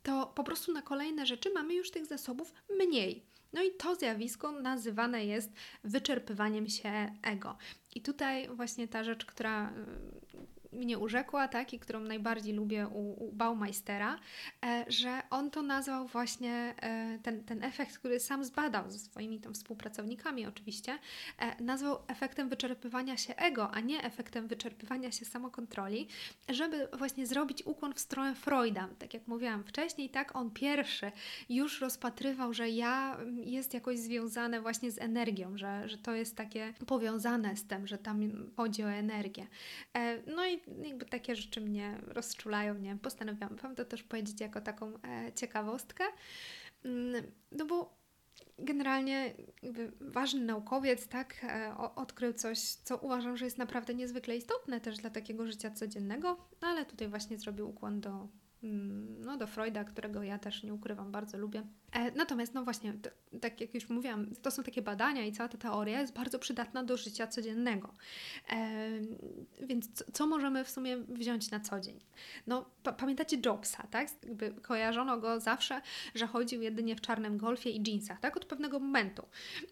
to 0.03 0.33
po 0.35 0.45
prostu 0.45 0.73
na 0.73 0.83
kolejne 0.83 1.27
rzeczy 1.27 1.51
mamy 1.55 1.75
już 1.75 1.91
tych 1.91 2.07
zasobów 2.07 2.53
mniej. 2.79 3.27
No 3.53 3.63
i 3.63 3.71
to 3.71 3.95
zjawisko 3.95 4.53
nazywane 4.53 5.25
jest 5.25 5.53
wyczerpywaniem 5.85 6.69
się 6.69 7.15
ego. 7.23 7.57
I 7.95 8.01
tutaj 8.01 8.49
właśnie 8.49 8.89
ta 8.89 9.05
rzecz, 9.05 9.27
która 9.27 9.73
mnie 10.73 10.99
urzekła, 10.99 11.49
tak, 11.49 11.73
i 11.75 11.79
którą 11.79 12.01
najbardziej 12.01 12.55
lubię 12.55 12.89
u, 12.89 13.29
u 13.29 13.33
Baumeistera, 13.33 14.19
e, 14.65 14.85
że 14.89 15.23
on 15.31 15.51
to 15.51 15.63
nazwał 15.63 16.07
właśnie 16.07 16.75
e, 16.83 17.19
ten, 17.23 17.45
ten 17.45 17.65
efekt, 17.65 17.99
który 17.99 18.21
sam 18.21 18.45
zbadał 18.45 18.91
ze 18.91 18.99
swoimi 18.99 19.41
tam 19.41 19.55
współpracownikami 19.55 20.47
oczywiście, 20.47 20.99
e, 21.39 21.63
nazwał 21.63 21.99
efektem 22.09 22.49
wyczerpywania 22.49 23.17
się 23.17 23.37
ego, 23.37 23.71
a 23.71 23.81
nie 23.81 24.05
efektem 24.05 24.47
wyczerpywania 24.47 25.13
się 25.13 25.25
samokontroli, 25.25 26.09
żeby 26.49 26.89
właśnie 26.93 27.27
zrobić 27.27 27.67
ukłon 27.67 27.95
w 27.95 28.01
stronę 28.01 28.35
Freuda. 28.35 28.89
Tak 28.99 29.15
jak 29.15 29.29
mówiłam 29.29 29.65
wcześniej, 29.65 30.11
tak, 30.11 30.37
on 30.37 30.51
pierwszy 30.51 31.13
już 31.49 31.81
rozpatrywał, 31.81 32.55
że 32.55 32.69
ja 32.69 33.19
jest 33.45 33.75
jakoś 33.75 33.99
związane 33.99 34.61
właśnie 34.61 34.91
z 34.91 34.99
energią, 34.99 35.59
że, 35.59 35.89
że 35.89 35.99
to 35.99 36.15
jest 36.15 36.37
takie 36.37 36.75
powiązane 36.87 37.57
z 37.57 37.65
tym, 37.65 37.87
że 37.87 37.99
tam 37.99 38.21
chodzi 38.57 38.85
o 38.85 38.91
energię. 38.91 39.47
No 40.37 40.47
i 40.47 40.62
jakby 40.83 41.05
takie 41.05 41.37
rzeczy 41.37 41.61
mnie 41.61 41.99
rozczulają, 42.07 42.75
nie 42.75 42.97
postanowiłam 42.97 43.57
Wam 43.57 43.75
to 43.75 43.85
też 43.85 44.03
powiedzieć 44.03 44.41
jako 44.41 44.61
taką 44.61 44.93
e, 45.03 45.33
ciekawostkę, 45.35 46.05
mm, 46.85 47.25
no 47.53 47.67
bo 47.67 48.03
generalnie 48.59 49.35
ważny 50.01 50.41
naukowiec 50.41 51.09
tak 51.09 51.45
e, 51.45 51.77
odkrył 51.97 52.33
coś, 52.33 52.59
co 52.59 52.97
uważam, 52.97 53.37
że 53.37 53.45
jest 53.45 53.59
naprawdę 53.59 53.95
niezwykle 53.95 54.37
istotne 54.37 54.81
też 54.81 54.99
dla 54.99 55.11
takiego 55.11 55.47
życia 55.47 55.71
codziennego, 55.71 56.49
no 56.61 56.69
ale 56.69 56.87
tutaj 56.87 57.09
właśnie 57.09 57.39
zrobił 57.39 57.69
ukłon 57.69 58.01
do 58.01 58.29
no, 58.63 59.37
do 59.37 59.47
Freuda, 59.47 59.85
którego 59.85 60.23
ja 60.23 60.39
też 60.39 60.63
nie 60.63 60.75
ukrywam, 60.75 61.13
bardzo 61.13 61.39
lubię. 61.39 61.63
E, 61.93 62.11
natomiast, 62.11 62.55
no 62.55 62.65
właśnie, 62.65 62.93
to, 62.93 63.11
tak 63.41 63.61
jak 63.61 63.75
już 63.75 63.89
mówiłam, 63.89 64.27
to 64.43 64.51
są 64.51 64.63
takie 64.63 64.83
badania 64.83 65.25
i 65.25 65.33
cała 65.33 65.49
ta 65.49 65.59
teoria 65.59 66.01
jest 66.01 66.15
bardzo 66.15 66.39
przydatna 66.39 66.85
do 66.85 66.97
życia 66.97 67.27
codziennego. 67.27 67.95
E, 68.51 68.91
więc 69.61 69.93
co, 69.93 70.05
co, 70.13 70.27
możemy 70.27 70.65
w 70.65 70.71
sumie 70.71 70.97
wziąć 70.97 71.51
na 71.51 71.61
co 71.61 71.81
dzień? 71.81 72.01
No, 72.47 72.71
pa 72.83 72.93
pamiętacie 72.93 73.37
Jobsa, 73.47 73.87
tak? 73.91 74.09
Jakby 74.23 74.51
kojarzono 74.51 75.19
go 75.19 75.41
zawsze, 75.41 75.81
że 76.15 76.27
chodził 76.27 76.63
jedynie 76.63 76.97
w 76.97 77.01
czarnym 77.01 77.39
golfie 77.39 77.71
i 77.71 77.83
jeansach, 77.89 78.21
tak? 78.21 78.37
Od 78.37 78.45
pewnego 78.45 78.79
momentu. 78.79 79.23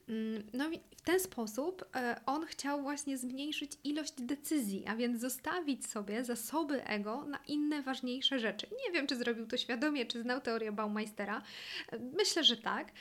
Mm, 0.09 0.43
no 0.53 0.71
i 0.71 0.81
w 0.97 1.03
ten 1.03 1.21
sposób 1.21 1.85
e, 1.97 2.21
on 2.27 2.47
chciał 2.47 2.83
właśnie 2.83 3.19
zmniejszyć 3.19 3.73
ilość 3.85 4.13
decyzji, 4.23 4.85
a 4.87 4.97
więc 4.97 5.21
zostawić 5.21 5.87
sobie 5.87 6.25
zasoby 6.25 6.85
ego 6.85 7.25
na 7.25 7.39
inne 7.49 7.83
ważniejsze 7.83 8.39
rzeczy 8.39 8.67
nie 8.87 8.93
wiem, 8.93 9.07
czy 9.07 9.17
zrobił 9.17 9.47
to 9.47 9.57
świadomie, 9.57 10.07
czy 10.07 10.23
znał 10.23 10.41
teorię 10.41 10.73
Baumeistera. 10.73 11.43
Myślę, 12.19 12.45
że 12.45 12.57
tak. 12.57 12.93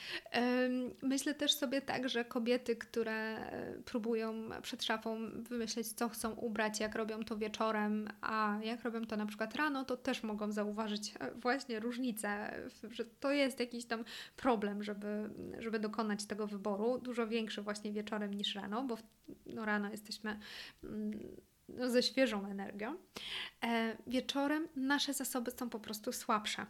Myślę 1.02 1.34
też 1.34 1.54
sobie 1.54 1.82
tak, 1.82 2.08
że 2.08 2.24
kobiety, 2.24 2.76
które 2.76 3.50
próbują 3.84 4.50
przed 4.62 4.84
szafą 4.84 5.18
wymyśleć, 5.42 5.92
co 5.92 6.08
chcą 6.08 6.32
ubrać, 6.32 6.80
jak 6.80 6.94
robią 6.94 7.24
to 7.24 7.36
wieczorem, 7.36 8.08
a 8.20 8.58
jak 8.64 8.84
robią 8.84 9.06
to 9.06 9.16
na 9.16 9.26
przykład 9.26 9.56
rano, 9.56 9.84
to 9.84 9.96
też 9.96 10.22
mogą 10.22 10.52
zauważyć 10.52 11.14
e, 11.20 11.34
właśnie 11.34 11.80
różnicę, 11.80 12.60
że 12.90 13.04
to 13.04 13.32
jest 13.32 13.60
jakiś 13.60 13.84
tam 13.84 14.04
problem, 14.36 14.82
żeby, 14.82 15.30
żeby 15.58 15.78
dokonać 15.78 16.24
tego 16.24 16.46
wyboru. 16.46 16.98
Dużo 16.98 17.26
większy 17.26 17.62
właśnie 17.62 17.92
wieczorem 17.92 18.34
niż 18.34 18.54
rano, 18.54 18.82
bo 18.82 18.98
no 19.46 19.64
rano 19.64 19.90
jesteśmy 19.90 20.38
mm, 20.84 21.20
ze 21.86 22.02
świeżą 22.02 22.46
energią, 22.46 22.96
e, 23.64 23.96
wieczorem 24.06 24.68
nasze 24.76 25.12
zasoby 25.12 25.50
są 25.50 25.70
po 25.70 25.80
prostu 25.80 26.12
słabsze, 26.12 26.66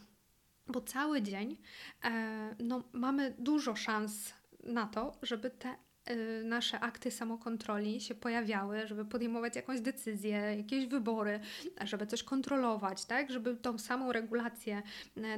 bo 0.66 0.80
cały 0.80 1.22
dzień 1.22 1.56
e, 2.04 2.54
no, 2.58 2.82
mamy 2.92 3.34
dużo 3.38 3.76
szans 3.76 4.32
na 4.64 4.86
to, 4.86 5.12
żeby 5.22 5.50
te 5.50 5.68
e, 6.04 6.16
nasze 6.44 6.80
akty 6.80 7.10
samokontroli 7.10 8.00
się 8.00 8.14
pojawiały, 8.14 8.86
żeby 8.86 9.04
podejmować 9.04 9.56
jakąś 9.56 9.80
decyzję, 9.80 10.36
jakieś 10.56 10.86
wybory, 10.86 11.40
żeby 11.84 12.06
coś 12.06 12.22
kontrolować, 12.22 13.04
tak? 13.04 13.30
żeby 13.30 13.56
tą 13.56 13.78
samą 13.78 14.12
regulację 14.12 14.82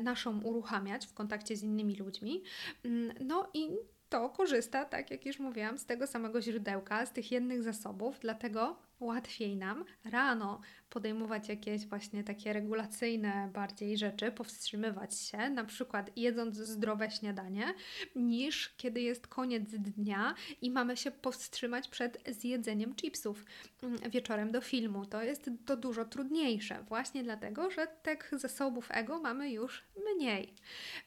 naszą 0.02 0.40
uruchamiać 0.40 1.07
w 1.07 1.14
kontakcie 1.14 1.57
z 1.57 1.62
innymi 1.62 1.97
ludźmi. 1.97 2.42
Mm, 2.85 3.12
no 3.21 3.50
i 3.54 3.71
to 4.12 4.28
korzysta, 4.28 4.85
tak 4.85 5.11
jak 5.11 5.26
już 5.26 5.38
mówiłam, 5.38 5.78
z 5.78 5.87
tego 5.87 6.07
samego 6.07 6.42
źródełka, 6.42 7.07
z 7.07 7.12
tych 7.12 7.33
jednych 7.33 7.62
zasobów, 7.62 8.19
dlatego 8.21 8.76
łatwiej 9.02 9.56
nam 9.56 9.85
rano 10.04 10.61
podejmować 10.90 11.49
jakieś 11.49 11.87
właśnie 11.87 12.25
takie 12.25 12.52
regulacyjne 12.52 13.50
bardziej 13.52 13.99
rzeczy, 13.99 14.32
powstrzymywać 14.32 15.18
się, 15.18 15.50
na 15.50 15.64
przykład 15.64 16.11
jedząc 16.16 16.56
zdrowe 16.56 17.11
śniadanie, 17.11 17.75
niż 18.16 18.75
kiedy 18.76 19.00
jest 19.00 19.26
koniec 19.26 19.71
dnia 19.71 20.35
i 20.61 20.71
mamy 20.71 20.97
się 20.97 21.11
powstrzymać 21.11 21.88
przed 21.88 22.18
zjedzeniem 22.28 22.94
chipsów 22.94 23.44
mm, 23.82 24.11
wieczorem 24.11 24.52
do 24.52 24.61
filmu. 24.61 25.06
To 25.06 25.23
jest 25.23 25.50
to 25.66 25.76
dużo 25.76 26.04
trudniejsze, 26.04 26.85
właśnie 26.88 27.23
dlatego, 27.23 27.71
że 27.71 27.87
tych 28.02 28.30
zasobów 28.37 28.88
ego 28.90 29.21
mamy 29.21 29.50
już 29.50 29.85
mniej. 30.14 30.54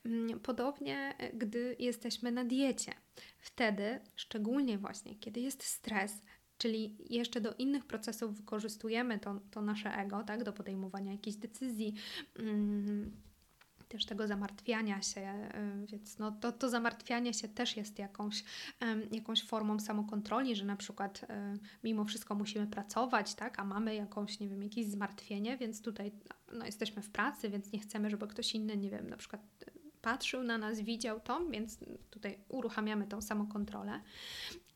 Mm, 0.05 0.39
podobnie, 0.39 1.13
gdy 1.33 1.75
jesteśmy 1.79 2.31
na 2.31 2.43
diecie. 2.45 2.91
Wtedy, 3.39 3.99
szczególnie 4.15 4.77
właśnie, 4.77 5.15
kiedy 5.15 5.39
jest 5.39 5.63
stres, 5.63 6.21
Czyli 6.57 6.97
jeszcze 7.09 7.41
do 7.41 7.53
innych 7.53 7.85
procesów 7.85 8.38
wykorzystujemy 8.38 9.19
to, 9.19 9.39
to 9.51 9.62
nasze 9.62 9.97
ego, 9.97 10.24
tak, 10.24 10.43
do 10.43 10.53
podejmowania 10.53 11.12
jakichś 11.12 11.38
decyzji, 11.38 11.93
mm, 12.39 13.12
też 13.88 14.05
tego 14.05 14.27
zamartwiania 14.27 15.01
się, 15.01 15.50
więc 15.88 16.19
no 16.19 16.31
to, 16.31 16.51
to 16.51 16.69
zamartwianie 16.69 17.33
się 17.33 17.47
też 17.47 17.77
jest 17.77 18.00
jakąś, 18.00 18.43
jakąś 19.12 19.43
formą 19.43 19.79
samokontroli, 19.79 20.55
że 20.55 20.65
na 20.65 20.75
przykład 20.75 21.25
mimo 21.83 22.05
wszystko 22.05 22.35
musimy 22.35 22.67
pracować, 22.67 23.35
tak, 23.35 23.59
a 23.59 23.65
mamy 23.65 23.95
jakąś, 23.95 24.39
nie 24.39 24.50
wiem, 24.50 24.63
jakieś 24.63 24.88
zmartwienie, 24.88 25.57
więc 25.57 25.81
tutaj 25.81 26.12
no, 26.53 26.65
jesteśmy 26.65 27.01
w 27.01 27.09
pracy, 27.09 27.50
więc 27.50 27.71
nie 27.71 27.79
chcemy, 27.79 28.09
żeby 28.09 28.27
ktoś 28.27 28.55
inny, 28.55 28.77
nie 28.77 28.89
wiem, 28.89 29.09
na 29.09 29.17
przykład 29.17 29.41
patrzył 30.01 30.43
na 30.43 30.57
nas, 30.57 30.79
widział 30.79 31.19
to, 31.19 31.45
więc 31.50 31.79
tutaj 32.09 32.39
uruchamiamy 32.50 33.07
tą 33.07 33.21
samokontrolę. 33.21 34.01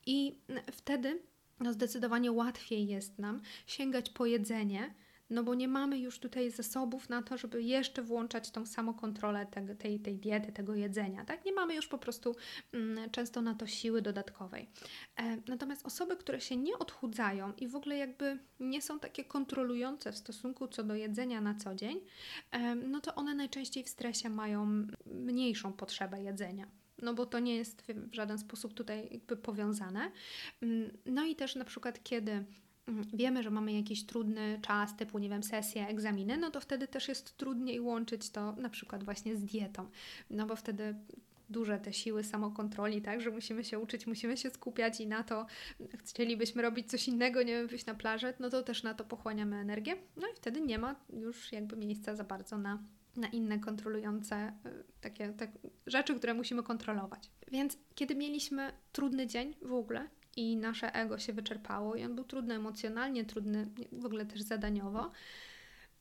I 0.05 0.39
wtedy 0.71 1.21
no 1.59 1.73
zdecydowanie 1.73 2.31
łatwiej 2.31 2.87
jest 2.87 3.19
nam 3.19 3.41
sięgać 3.67 4.09
po 4.09 4.25
jedzenie, 4.25 4.93
no 5.29 5.43
bo 5.43 5.55
nie 5.55 5.67
mamy 5.67 5.99
już 5.99 6.19
tutaj 6.19 6.51
zasobów 6.51 7.09
na 7.09 7.21
to, 7.21 7.37
żeby 7.37 7.63
jeszcze 7.63 8.01
włączać 8.01 8.51
tą 8.51 8.65
samokontrolę 8.65 9.45
tej, 9.45 9.75
tej, 9.77 9.99
tej 9.99 10.15
diety, 10.15 10.51
tego 10.51 10.75
jedzenia, 10.75 11.25
tak? 11.25 11.45
Nie 11.45 11.53
mamy 11.53 11.75
już 11.75 11.87
po 11.87 11.97
prostu 11.97 12.35
mm, 12.73 13.09
często 13.09 13.41
na 13.41 13.55
to 13.55 13.67
siły 13.67 14.01
dodatkowej. 14.01 14.69
E, 15.15 15.37
natomiast 15.47 15.85
osoby, 15.85 16.17
które 16.17 16.41
się 16.41 16.57
nie 16.57 16.77
odchudzają 16.77 17.53
i 17.53 17.67
w 17.67 17.75
ogóle 17.75 17.97
jakby 17.97 18.39
nie 18.59 18.81
są 18.81 18.99
takie 18.99 19.25
kontrolujące 19.25 20.11
w 20.11 20.17
stosunku 20.17 20.67
co 20.67 20.83
do 20.83 20.95
jedzenia 20.95 21.41
na 21.41 21.55
co 21.55 21.75
dzień, 21.75 22.01
e, 22.51 22.75
no 22.75 23.01
to 23.01 23.15
one 23.15 23.35
najczęściej 23.35 23.83
w 23.83 23.89
stresie 23.89 24.29
mają 24.29 24.87
mniejszą 25.05 25.73
potrzebę 25.73 26.21
jedzenia 26.21 26.78
no 27.01 27.13
bo 27.13 27.25
to 27.25 27.39
nie 27.39 27.55
jest 27.55 27.81
w 27.81 28.13
żaden 28.13 28.37
sposób 28.37 28.73
tutaj 28.73 29.07
jakby 29.11 29.37
powiązane. 29.37 30.11
Mm, 30.61 30.97
no 31.05 31.25
i 31.25 31.35
też 31.35 31.55
na 31.55 31.65
przykład, 31.65 32.03
kiedy 32.03 32.31
mm, 32.31 33.03
wiemy, 33.13 33.43
że 33.43 33.49
mamy 33.49 33.73
jakiś 33.73 34.05
trudny 34.05 34.59
czas, 34.61 34.97
typu, 34.97 35.19
nie 35.19 35.29
wiem, 35.29 35.43
sesje, 35.43 35.87
egzaminy, 35.87 36.37
no 36.37 36.51
to 36.51 36.59
wtedy 36.59 36.87
też 36.87 37.07
jest 37.07 37.37
trudniej 37.37 37.79
łączyć 37.79 38.29
to 38.29 38.51
na 38.51 38.69
przykład 38.69 39.03
właśnie 39.03 39.35
z 39.35 39.43
dietą, 39.43 39.89
no 40.29 40.45
bo 40.45 40.55
wtedy 40.55 40.95
duże 41.49 41.79
te 41.79 41.93
siły 41.93 42.23
samokontroli, 42.23 43.01
tak, 43.01 43.21
że 43.21 43.31
musimy 43.31 43.63
się 43.63 43.79
uczyć, 43.79 44.07
musimy 44.07 44.37
się 44.37 44.49
skupiać 44.49 45.01
i 45.01 45.07
na 45.07 45.23
to 45.23 45.45
chcielibyśmy 45.97 46.61
robić 46.61 46.89
coś 46.89 47.07
innego, 47.07 47.43
nie 47.43 47.53
wiem, 47.53 47.67
wyjść 47.67 47.85
na 47.85 47.93
plażę, 47.95 48.33
no 48.39 48.49
to 48.49 48.63
też 48.63 48.83
na 48.83 48.93
to 48.93 49.03
pochłaniamy 49.03 49.55
energię, 49.55 49.95
no 50.17 50.27
i 50.27 50.35
wtedy 50.35 50.61
nie 50.61 50.79
ma 50.79 50.95
już 51.13 51.51
jakby 51.51 51.75
miejsca 51.75 52.15
za 52.15 52.23
bardzo 52.23 52.57
na 52.57 52.83
na 53.19 53.27
inne 53.27 53.59
kontrolujące 53.59 54.53
y, 54.65 54.83
takie 55.01 55.33
tak, 55.33 55.49
rzeczy, 55.87 56.15
które 56.15 56.33
musimy 56.33 56.63
kontrolować. 56.63 57.31
Więc 57.51 57.77
kiedy 57.95 58.15
mieliśmy 58.15 58.71
trudny 58.91 59.27
dzień 59.27 59.55
w 59.61 59.73
ogóle 59.73 60.07
i 60.35 60.57
nasze 60.57 60.95
ego 60.95 61.17
się 61.17 61.33
wyczerpało 61.33 61.95
i 61.95 62.05
on 62.05 62.15
był 62.15 62.23
trudny 62.23 62.55
emocjonalnie, 62.55 63.25
trudny 63.25 63.67
w 63.91 64.05
ogóle 64.05 64.25
też 64.25 64.41
zadaniowo, 64.41 65.11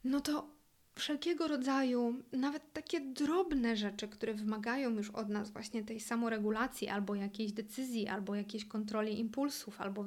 no 0.04 0.20
to 0.20 0.58
wszelkiego 0.98 1.48
rodzaju, 1.48 2.22
nawet 2.32 2.72
takie 2.72 3.00
drobne 3.00 3.76
rzeczy, 3.76 4.08
które 4.08 4.34
wymagają 4.34 4.90
już 4.90 5.10
od 5.10 5.28
nas 5.28 5.50
właśnie 5.50 5.84
tej 5.84 6.00
samoregulacji, 6.00 6.88
albo 6.88 7.14
jakiejś 7.14 7.52
decyzji, 7.52 8.08
albo 8.08 8.34
jakiejś 8.34 8.64
kontroli 8.64 9.20
impulsów, 9.20 9.80
albo 9.80 10.04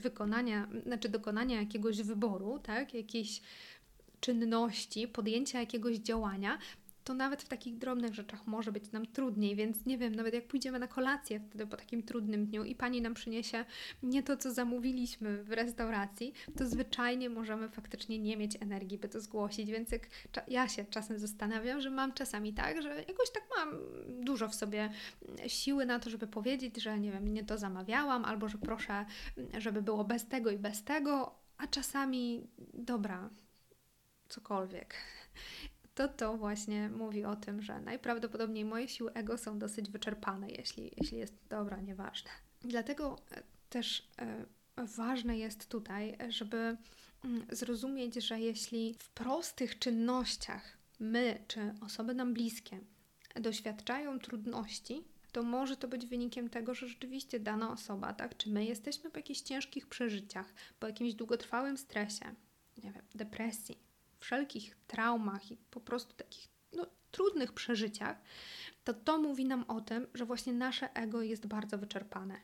wykonania, 0.00 0.68
znaczy 0.86 1.08
dokonania 1.08 1.60
jakiegoś 1.60 2.02
wyboru, 2.02 2.58
tak, 2.58 2.94
jakiejś 2.94 3.42
czynności, 4.20 5.08
podjęcia 5.08 5.60
jakiegoś 5.60 5.96
działania, 5.96 6.58
to 7.08 7.14
nawet 7.14 7.42
w 7.42 7.48
takich 7.48 7.78
drobnych 7.78 8.14
rzeczach 8.14 8.46
może 8.46 8.72
być 8.72 8.92
nam 8.92 9.06
trudniej, 9.06 9.56
więc 9.56 9.86
nie 9.86 9.98
wiem, 9.98 10.14
nawet 10.14 10.34
jak 10.34 10.46
pójdziemy 10.46 10.78
na 10.78 10.86
kolację 10.86 11.40
wtedy 11.40 11.66
po 11.66 11.76
takim 11.76 12.02
trudnym 12.02 12.46
dniu 12.46 12.64
i 12.64 12.74
pani 12.74 13.02
nam 13.02 13.14
przyniesie 13.14 13.64
nie 14.02 14.22
to, 14.22 14.36
co 14.36 14.52
zamówiliśmy 14.52 15.44
w 15.44 15.52
restauracji, 15.52 16.32
to 16.56 16.66
zwyczajnie 16.66 17.30
możemy 17.30 17.68
faktycznie 17.68 18.18
nie 18.18 18.36
mieć 18.36 18.56
energii, 18.60 18.98
by 18.98 19.08
to 19.08 19.20
zgłosić, 19.20 19.70
więc 19.70 19.92
jak 19.92 20.08
ja 20.48 20.68
się 20.68 20.84
czasem 20.84 21.18
zastanawiam, 21.18 21.80
że 21.80 21.90
mam 21.90 22.12
czasami 22.12 22.54
tak, 22.54 22.82
że 22.82 22.88
jakoś 23.08 23.30
tak 23.30 23.42
mam 23.56 23.78
dużo 24.24 24.48
w 24.48 24.54
sobie 24.54 24.90
siły 25.46 25.86
na 25.86 25.98
to, 25.98 26.10
żeby 26.10 26.26
powiedzieć, 26.26 26.82
że 26.82 26.98
nie 26.98 27.12
wiem, 27.12 27.34
nie 27.34 27.44
to 27.44 27.58
zamawiałam, 27.58 28.24
albo 28.24 28.48
że 28.48 28.58
proszę, 28.58 29.04
żeby 29.58 29.82
było 29.82 30.04
bez 30.04 30.26
tego 30.26 30.50
i 30.50 30.58
bez 30.58 30.84
tego, 30.84 31.34
a 31.58 31.66
czasami 31.66 32.46
dobra, 32.74 33.30
cokolwiek. 34.28 34.94
To 35.94 36.08
to 36.08 36.36
właśnie 36.36 36.88
mówi 36.88 37.24
o 37.24 37.36
tym, 37.36 37.62
że 37.62 37.80
najprawdopodobniej 37.80 38.64
moje 38.64 38.88
siły 38.88 39.12
ego 39.12 39.38
są 39.38 39.58
dosyć 39.58 39.90
wyczerpane, 39.90 40.50
jeśli, 40.50 40.90
jeśli 40.96 41.18
jest 41.18 41.34
dobra, 41.48 41.80
nieważne. 41.80 42.30
Dlatego 42.60 43.16
e, 43.30 43.42
też 43.68 44.08
e, 44.18 44.46
ważne 44.76 45.38
jest 45.38 45.68
tutaj, 45.68 46.18
żeby 46.28 46.76
mm, 47.24 47.46
zrozumieć, 47.50 48.14
że 48.14 48.40
jeśli 48.40 48.94
w 48.98 49.10
prostych 49.10 49.78
czynnościach 49.78 50.78
my 51.00 51.44
czy 51.48 51.74
osoby 51.80 52.14
nam 52.14 52.34
bliskie 52.34 52.80
doświadczają 53.34 54.18
trudności, 54.18 55.04
to 55.32 55.42
może 55.42 55.76
to 55.76 55.88
być 55.88 56.06
wynikiem 56.06 56.50
tego, 56.50 56.74
że 56.74 56.88
rzeczywiście 56.88 57.40
dana 57.40 57.72
osoba, 57.72 58.12
tak, 58.12 58.36
czy 58.36 58.50
my 58.50 58.64
jesteśmy 58.64 59.10
po 59.10 59.18
jakichś 59.18 59.40
ciężkich 59.40 59.86
przeżyciach, 59.86 60.54
po 60.80 60.86
jakimś 60.86 61.14
długotrwałym 61.14 61.78
stresie, 61.78 62.34
nie 62.84 62.92
wiem, 62.92 63.02
depresji, 63.14 63.78
wszelkich 64.20 64.76
traumach 64.86 65.50
i 65.50 65.56
po 65.56 65.80
prostu 65.80 66.14
takich 66.14 66.48
no, 66.72 66.86
trudnych 67.10 67.52
przeżyciach, 67.52 68.16
to 68.84 68.94
to 68.94 69.18
mówi 69.18 69.44
nam 69.44 69.64
o 69.68 69.80
tym, 69.80 70.06
że 70.14 70.24
właśnie 70.24 70.52
nasze 70.52 70.94
ego 70.94 71.22
jest 71.22 71.46
bardzo 71.46 71.78
wyczerpane. 71.78 72.40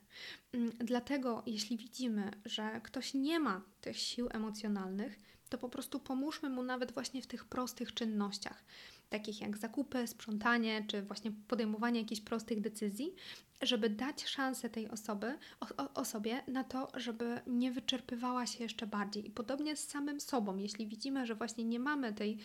Mm, 0.53 0.71
dlatego, 0.79 1.43
jeśli 1.47 1.77
widzimy, 1.77 2.31
że 2.45 2.81
ktoś 2.85 3.15
nie 3.15 3.41
ma 3.41 3.63
tych 3.81 3.99
sił 3.99 4.29
emocjonalnych, 4.31 5.19
to 5.49 5.59
po 5.59 5.69
prostu 5.69 6.01
pomóżmy 6.01 6.49
mu 6.49 6.63
nawet 6.63 6.93
właśnie 6.93 7.23
w 7.23 7.27
tych 7.27 7.45
prostych 7.45 7.95
czynnościach, 7.95 8.65
takich 9.11 9.41
jak 9.41 9.57
zakupy, 9.57 10.07
sprzątanie, 10.07 10.85
czy 10.89 11.03
właśnie 11.03 11.33
podejmowanie 11.49 12.01
jakichś 12.01 12.21
prostych 12.21 12.61
decyzji, 12.61 13.15
żeby 13.63 13.91
dać 13.91 14.25
szansę 14.25 14.71
tej 14.71 14.89
osoby, 14.89 15.39
o, 15.61 15.95
osobie 15.95 16.43
na 16.49 16.65
to, 16.65 16.89
żeby 16.95 17.41
nie 17.47 17.73
wyczerpywała 17.73 18.47
się 18.47 18.63
jeszcze 18.65 18.87
bardziej. 18.87 19.27
I 19.27 19.31
podobnie 19.31 19.77
z 19.77 19.89
samym 19.89 20.21
sobą, 20.21 20.57
jeśli 20.57 20.87
widzimy, 20.87 21.27
że 21.27 21.35
właśnie 21.35 21.65
nie 21.65 21.81
mamy 21.81 22.13
tej 22.13 22.39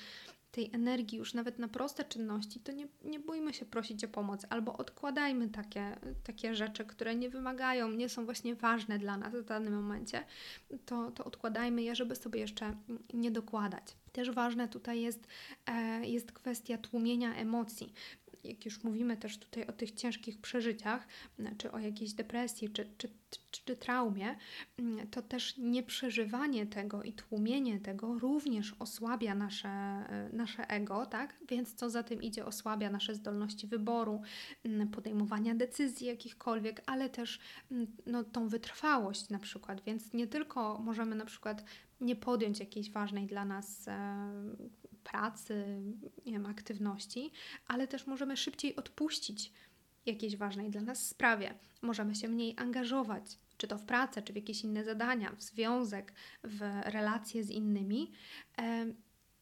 tej 0.52 0.70
energii 0.74 1.18
już 1.18 1.34
nawet 1.34 1.60
na 1.60 1.68
proste 1.68 2.04
czynności, 2.04 2.60
to 2.60 2.72
nie, 2.72 2.88
nie 3.04 3.20
bójmy 3.20 3.54
się 3.54 3.66
prosić 3.66 4.04
o 4.04 4.08
pomoc 4.08 4.46
albo 4.50 4.78
odkładajmy 4.78 5.50
takie, 5.50 5.98
takie 6.24 6.56
rzeczy, 6.56 6.86
które 6.86 7.16
nie 7.16 7.30
wymagają, 7.30 7.92
nie 7.92 8.10
są 8.10 8.26
właśnie 8.26 8.56
ważne 8.56 9.00
dla 9.00 9.18
nas 9.18 9.36
w 9.36 9.46
danym 9.46 9.74
momencie, 9.74 10.24
to, 10.86 11.12
to 11.12 11.26
odkładajmy 11.26 11.82
je, 11.82 11.96
żeby 11.96 12.16
sobie 12.16 12.40
jeszcze 12.40 12.76
nie 13.14 13.32
dokładać. 13.32 13.84
Też 14.12 14.32
ważne 14.32 14.68
tutaj 14.68 15.02
jest, 15.02 15.28
e, 15.66 16.06
jest 16.06 16.32
kwestia 16.32 16.78
tłumienia 16.78 17.36
emocji 17.36 17.94
jak 18.44 18.66
już 18.66 18.84
mówimy 18.84 19.18
też 19.18 19.38
tutaj 19.38 19.66
o 19.66 19.72
tych 19.72 19.92
ciężkich 19.92 20.42
przeżyciach, 20.42 21.08
czy 21.58 21.72
o 21.72 21.80
jakiejś 21.80 22.14
depresji, 22.14 22.70
czy, 22.70 22.90
czy, 22.98 23.10
czy, 23.52 23.62
czy 23.66 23.76
traumie, 23.76 24.36
to 25.12 25.22
też 25.22 25.58
nieprzeżywanie 25.58 26.66
tego 26.66 27.04
i 27.04 27.14
tłumienie 27.14 27.80
tego 27.80 28.20
również 28.20 28.76
osłabia 28.80 29.36
nasze, 29.36 30.04
nasze 30.34 30.70
ego, 30.70 31.06
tak? 31.06 31.36
Więc 31.50 31.74
co 31.74 31.90
za 31.90 32.04
tym 32.04 32.22
idzie, 32.22 32.46
osłabia 32.46 32.90
nasze 32.90 33.16
zdolności 33.16 33.68
wyboru, 33.68 34.22
podejmowania 34.92 35.56
decyzji 35.56 36.08
jakichkolwiek, 36.08 36.82
ale 36.86 37.10
też 37.10 37.40
no, 38.06 38.24
tą 38.24 38.48
wytrwałość 38.48 39.30
na 39.30 39.40
przykład. 39.40 39.82
Więc 39.82 40.14
nie 40.14 40.28
tylko 40.28 40.80
możemy 40.80 41.16
na 41.16 41.26
przykład 41.26 41.64
nie 42.02 42.16
podjąć 42.16 42.60
jakiejś 42.60 42.92
ważnej 42.92 43.28
dla 43.28 43.46
nas 43.46 43.90
pracy, 45.12 45.82
nie 46.26 46.32
wiem, 46.32 46.46
aktywności, 46.46 47.32
ale 47.68 47.88
też 47.88 48.08
możemy 48.08 48.38
szybciej 48.38 48.76
odpuścić 48.76 49.54
jakiejś 50.06 50.38
ważnej 50.38 50.70
dla 50.70 50.82
nas 50.82 51.08
sprawie. 51.08 51.54
Możemy 51.82 52.16
się 52.16 52.28
mniej 52.28 52.54
angażować, 52.58 53.24
czy 53.58 53.68
to 53.68 53.78
w 53.78 53.86
pracę, 53.86 54.22
czy 54.22 54.34
w 54.34 54.36
jakieś 54.36 54.64
inne 54.64 54.84
zadania, 54.84 55.36
w 55.38 55.44
związek, 55.44 56.14
w 56.44 56.60
relacje 56.86 57.44
z 57.44 57.50
innymi. 57.50 58.12
E, 58.58 58.86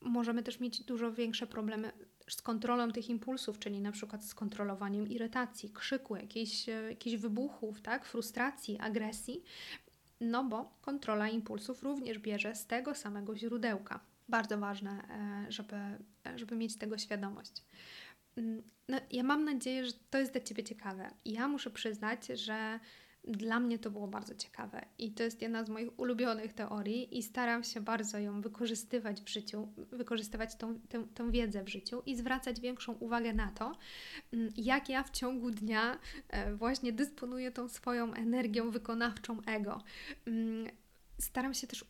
możemy 0.02 0.44
też 0.44 0.60
mieć 0.60 0.84
dużo 0.84 1.12
większe 1.12 1.48
problemy 1.48 1.92
z 2.30 2.42
kontrolą 2.42 2.92
tych 2.92 3.10
impulsów, 3.10 3.60
czyli 3.60 3.82
na 3.82 3.92
przykład 3.92 4.26
z 4.26 4.36
kontrolowaniem 4.36 5.08
irytacji, 5.08 5.70
krzyku, 5.70 6.16
jakichś, 6.16 6.68
jakichś 6.90 7.18
wybuchów, 7.18 7.82
tak, 7.82 8.06
frustracji, 8.06 8.78
agresji, 8.80 9.44
no 10.22 10.44
bo 10.44 10.78
kontrola 10.82 11.30
impulsów 11.30 11.84
również 11.84 12.20
bierze 12.20 12.56
z 12.56 12.68
tego 12.68 12.96
samego 12.96 13.38
źródełka 13.38 14.00
bardzo 14.30 14.58
ważne, 14.58 14.92
e, 14.92 15.52
żeby, 15.52 15.76
żeby 16.36 16.56
mieć 16.56 16.78
tego 16.78 16.98
świadomość. 16.98 17.64
Mm, 18.38 18.64
no, 18.90 18.98
ja 19.12 19.24
mam 19.24 19.44
nadzieję, 19.46 19.86
że 19.86 19.94
to 20.10 20.18
jest 20.18 20.32
dla 20.32 20.42
Ciebie 20.42 20.64
ciekawe. 20.64 21.12
Ja 21.26 21.48
muszę 21.48 21.70
przyznać, 21.70 22.28
że 22.28 22.80
dla 23.28 23.60
mnie 23.60 23.80
to 23.80 23.92
było 23.92 24.08
bardzo 24.08 24.36
ciekawe 24.36 24.86
i 24.98 25.12
to 25.12 25.24
jest 25.24 25.42
jedna 25.42 25.64
z 25.64 25.70
moich 25.70 26.00
ulubionych 26.00 26.54
teorii 26.54 27.18
i 27.18 27.24
staram 27.24 27.64
się 27.64 27.82
bardzo 27.82 28.20
ją 28.20 28.42
wykorzystywać 28.42 29.22
w 29.22 29.30
życiu, 29.30 29.68
wykorzystywać 29.78 30.56
tą, 30.56 30.80
tę, 30.80 31.08
tę 31.14 31.32
wiedzę 31.32 31.64
w 31.64 31.70
życiu 31.70 32.02
i 32.06 32.16
zwracać 32.16 32.60
większą 32.60 32.94
uwagę 32.94 33.34
na 33.34 33.52
to, 33.52 33.78
mm, 34.34 34.50
jak 34.58 34.90
ja 34.90 35.04
w 35.04 35.10
ciągu 35.10 35.52
dnia 35.52 36.00
e, 36.30 36.56
właśnie 36.56 36.94
dysponuję 36.94 37.52
tą 37.52 37.70
swoją 37.70 38.14
energią 38.14 38.72
wykonawczą 38.72 39.42
ego. 39.46 39.84
Mm, 40.28 40.68
staram 41.20 41.54
się 41.54 41.68
też 41.68 41.86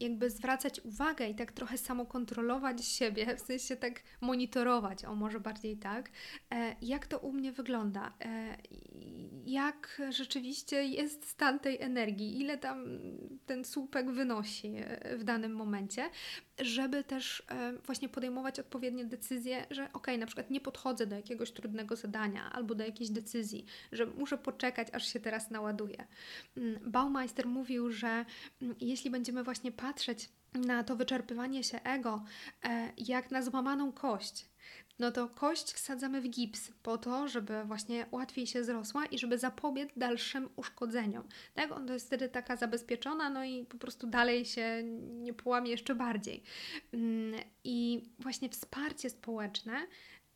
jakby 0.00 0.30
zwracać 0.30 0.80
uwagę 0.80 1.28
i 1.28 1.34
tak 1.34 1.52
trochę 1.52 1.78
samokontrolować 1.78 2.84
siebie, 2.84 3.36
w 3.36 3.40
sensie 3.40 3.76
tak 3.76 4.02
monitorować, 4.20 5.04
o 5.04 5.14
może 5.14 5.40
bardziej 5.40 5.76
tak, 5.76 6.10
e, 6.54 6.76
jak 6.82 7.06
to 7.06 7.18
u 7.18 7.32
mnie 7.32 7.52
wygląda, 7.52 8.12
e, 8.24 8.56
jak 9.46 10.02
rzeczywiście 10.10 10.84
jest 10.84 11.28
stan 11.28 11.58
tej 11.58 11.80
energii, 11.80 12.40
ile 12.40 12.58
tam 12.58 12.84
ten 13.46 13.64
słupek 13.64 14.10
wynosi 14.10 14.74
w 15.16 15.24
danym 15.24 15.52
momencie, 15.54 16.10
żeby 16.58 17.04
też 17.04 17.42
właśnie 17.86 18.08
podejmować 18.08 18.60
odpowiednie 18.60 19.04
decyzje, 19.04 19.66
że 19.70 19.92
ok, 19.92 20.06
na 20.18 20.26
przykład 20.26 20.50
nie 20.50 20.60
podchodzę 20.60 21.06
do 21.06 21.16
jakiegoś 21.16 21.52
trudnego 21.52 21.96
zadania 21.96 22.52
albo 22.52 22.74
do 22.74 22.84
jakiejś 22.84 23.10
decyzji, 23.10 23.64
że 23.92 24.06
muszę 24.06 24.38
poczekać, 24.38 24.88
aż 24.92 25.12
się 25.12 25.20
teraz 25.20 25.50
naładuje. 25.50 26.06
Mm, 26.56 26.90
Baumeister 26.90 27.46
mówił, 27.46 27.90
że 27.90 28.24
mm, 28.62 28.76
jeśli 28.80 29.10
będziemy 29.10 29.42
właśnie 29.44 29.57
patrzeć 29.72 30.28
na 30.54 30.84
to 30.84 30.96
wyczerpywanie 30.96 31.64
się 31.64 31.82
ego 31.82 32.24
e, 32.64 32.92
jak 32.96 33.30
na 33.30 33.42
złamaną 33.42 33.92
kość, 33.92 34.48
no 34.98 35.12
to 35.12 35.28
kość 35.28 35.72
wsadzamy 35.72 36.20
w 36.20 36.28
gips 36.28 36.70
po 36.82 36.98
to, 36.98 37.28
żeby 37.28 37.64
właśnie 37.64 38.06
łatwiej 38.10 38.46
się 38.46 38.64
zrosła 38.64 39.06
i 39.06 39.18
żeby 39.18 39.38
zapobiec 39.38 39.90
dalszym 39.96 40.48
uszkodzeniom. 40.56 41.28
Tak? 41.54 41.72
Ona 41.72 41.92
jest 41.92 42.06
wtedy 42.06 42.28
taka 42.28 42.56
zabezpieczona, 42.56 43.30
no 43.30 43.44
i 43.44 43.64
po 43.64 43.78
prostu 43.78 44.06
dalej 44.06 44.44
się 44.44 44.82
nie 45.22 45.34
połamie 45.34 45.70
jeszcze 45.70 45.94
bardziej. 45.94 46.42
Mm, 46.92 47.40
I 47.64 48.02
właśnie 48.18 48.48
wsparcie 48.48 49.10
społeczne 49.10 49.76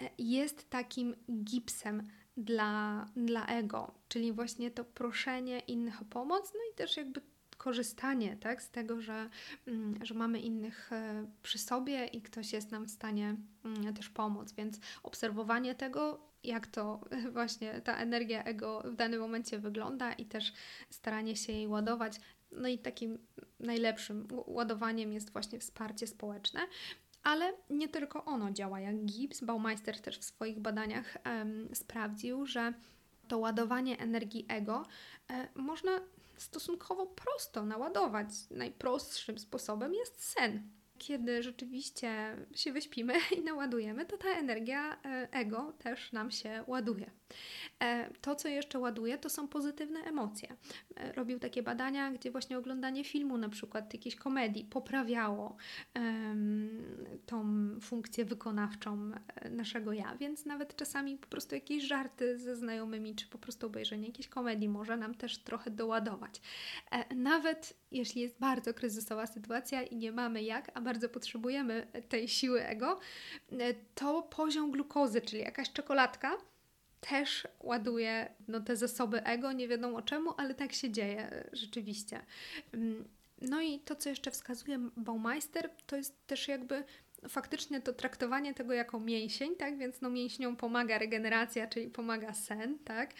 e, 0.02 0.10
jest 0.18 0.70
takim 0.70 1.16
gipsem 1.44 2.08
dla, 2.36 3.06
dla 3.16 3.46
ego, 3.46 3.94
czyli 4.08 4.32
właśnie 4.32 4.70
to 4.70 4.84
proszenie 4.84 5.58
innych 5.58 6.02
o 6.02 6.04
pomoc, 6.04 6.52
no 6.54 6.60
i 6.72 6.76
też 6.76 6.96
jakby 6.96 7.20
korzystanie 7.62 8.36
tak, 8.36 8.62
z 8.62 8.70
tego, 8.70 9.00
że, 9.00 9.30
mm, 9.66 10.06
że 10.06 10.14
mamy 10.14 10.40
innych 10.40 10.92
e, 10.92 11.26
przy 11.42 11.58
sobie 11.58 12.06
i 12.06 12.22
ktoś 12.22 12.52
jest 12.52 12.70
nam 12.70 12.86
w 12.86 12.90
stanie 12.90 13.36
mm, 13.64 13.94
też 13.94 14.08
pomóc. 14.08 14.52
Więc 14.52 14.80
obserwowanie 15.02 15.74
tego, 15.74 16.20
jak 16.44 16.66
to 16.66 17.00
właśnie 17.32 17.80
ta 17.80 17.96
energia 17.96 18.44
ego 18.44 18.82
w 18.84 18.96
danym 18.96 19.20
momencie 19.20 19.58
wygląda 19.58 20.12
i 20.12 20.24
też 20.26 20.52
staranie 20.90 21.36
się 21.36 21.52
jej 21.52 21.68
ładować. 21.68 22.20
No 22.52 22.68
i 22.68 22.78
takim 22.78 23.18
najlepszym 23.60 24.28
ładowaniem 24.46 25.12
jest 25.12 25.32
właśnie 25.32 25.58
wsparcie 25.58 26.06
społeczne. 26.06 26.60
Ale 27.22 27.52
nie 27.70 27.88
tylko 27.88 28.24
ono 28.24 28.50
działa 28.50 28.80
jak 28.80 29.04
gips. 29.04 29.44
Baumeister 29.44 30.00
też 30.00 30.18
w 30.18 30.24
swoich 30.24 30.60
badaniach 30.60 31.16
um, 31.26 31.68
sprawdził, 31.74 32.46
że 32.46 32.72
to 33.28 33.38
ładowanie 33.38 33.98
energii 33.98 34.46
ego 34.48 34.86
e, 35.30 35.48
można 35.54 36.00
stosunkowo 36.42 37.06
prosto 37.06 37.64
naładować. 37.64 38.28
Najprostszym 38.50 39.38
sposobem 39.38 39.94
jest 39.94 40.24
sen 40.24 40.81
kiedy 41.02 41.42
rzeczywiście 41.42 42.36
się 42.54 42.72
wyśpimy 42.72 43.14
i 43.38 43.42
naładujemy, 43.42 44.06
to 44.06 44.16
ta 44.16 44.28
energia 44.28 44.98
e, 45.04 45.28
ego 45.32 45.72
też 45.78 46.12
nam 46.12 46.30
się 46.30 46.64
ładuje. 46.66 47.10
E, 47.82 48.10
to, 48.20 48.34
co 48.34 48.48
jeszcze 48.48 48.78
ładuje, 48.78 49.18
to 49.18 49.30
są 49.30 49.48
pozytywne 49.48 50.00
emocje. 50.00 50.56
E, 50.96 51.12
robił 51.12 51.38
takie 51.38 51.62
badania, 51.62 52.10
gdzie 52.10 52.30
właśnie 52.30 52.58
oglądanie 52.58 53.04
filmu, 53.04 53.38
na 53.38 53.48
przykład 53.48 53.94
jakiejś 53.94 54.16
komedii, 54.16 54.64
poprawiało 54.64 55.56
tą 57.26 57.44
funkcję 57.80 58.24
wykonawczą 58.24 59.10
naszego 59.50 59.92
ja, 59.92 60.16
więc 60.16 60.46
nawet 60.46 60.76
czasami 60.76 61.18
po 61.18 61.26
prostu 61.26 61.54
jakieś 61.54 61.84
żarty 61.84 62.38
ze 62.38 62.56
znajomymi, 62.56 63.14
czy 63.14 63.26
po 63.26 63.38
prostu 63.38 63.66
obejrzenie 63.66 64.06
jakiejś 64.06 64.28
komedii 64.28 64.68
może 64.68 64.96
nam 64.96 65.14
też 65.14 65.38
trochę 65.38 65.70
doładować. 65.70 66.40
Nawet 67.16 67.74
jeśli 67.90 68.22
jest 68.22 68.38
bardzo 68.38 68.74
kryzysowa 68.74 69.26
sytuacja 69.26 69.82
i 69.82 69.96
nie 69.96 70.12
mamy 70.12 70.42
jak, 70.42 70.70
a 70.74 70.80
bardzo 70.92 71.08
potrzebujemy 71.08 71.86
tej 72.08 72.28
siły 72.28 72.66
ego, 72.66 73.00
to 73.94 74.22
poziom 74.22 74.70
glukozy, 74.70 75.20
czyli 75.20 75.42
jakaś 75.42 75.72
czekoladka, 75.72 76.36
też 77.00 77.48
ładuje 77.60 78.34
no, 78.48 78.60
te 78.60 78.76
zasoby 78.76 79.24
ego, 79.24 79.52
nie 79.52 79.68
wiadomo 79.68 80.02
czemu, 80.02 80.34
ale 80.36 80.54
tak 80.54 80.72
się 80.72 80.90
dzieje 80.90 81.44
rzeczywiście. 81.52 82.20
No 83.40 83.60
i 83.60 83.78
to, 83.78 83.96
co 83.96 84.08
jeszcze 84.08 84.30
wskazuje 84.30 84.78
Baumeister, 84.96 85.70
to 85.86 85.96
jest 85.96 86.26
też 86.26 86.48
jakby 86.48 86.84
faktycznie 87.28 87.80
to 87.80 87.92
traktowanie 87.92 88.54
tego 88.54 88.72
jako 88.72 89.00
mięsień, 89.00 89.56
tak? 89.56 89.78
Więc 89.78 90.00
no 90.00 90.10
mięśniom 90.10 90.56
pomaga 90.56 90.98
regeneracja, 90.98 91.66
czyli 91.66 91.88
pomaga 91.90 92.34
sen, 92.34 92.78
tak? 92.84 93.10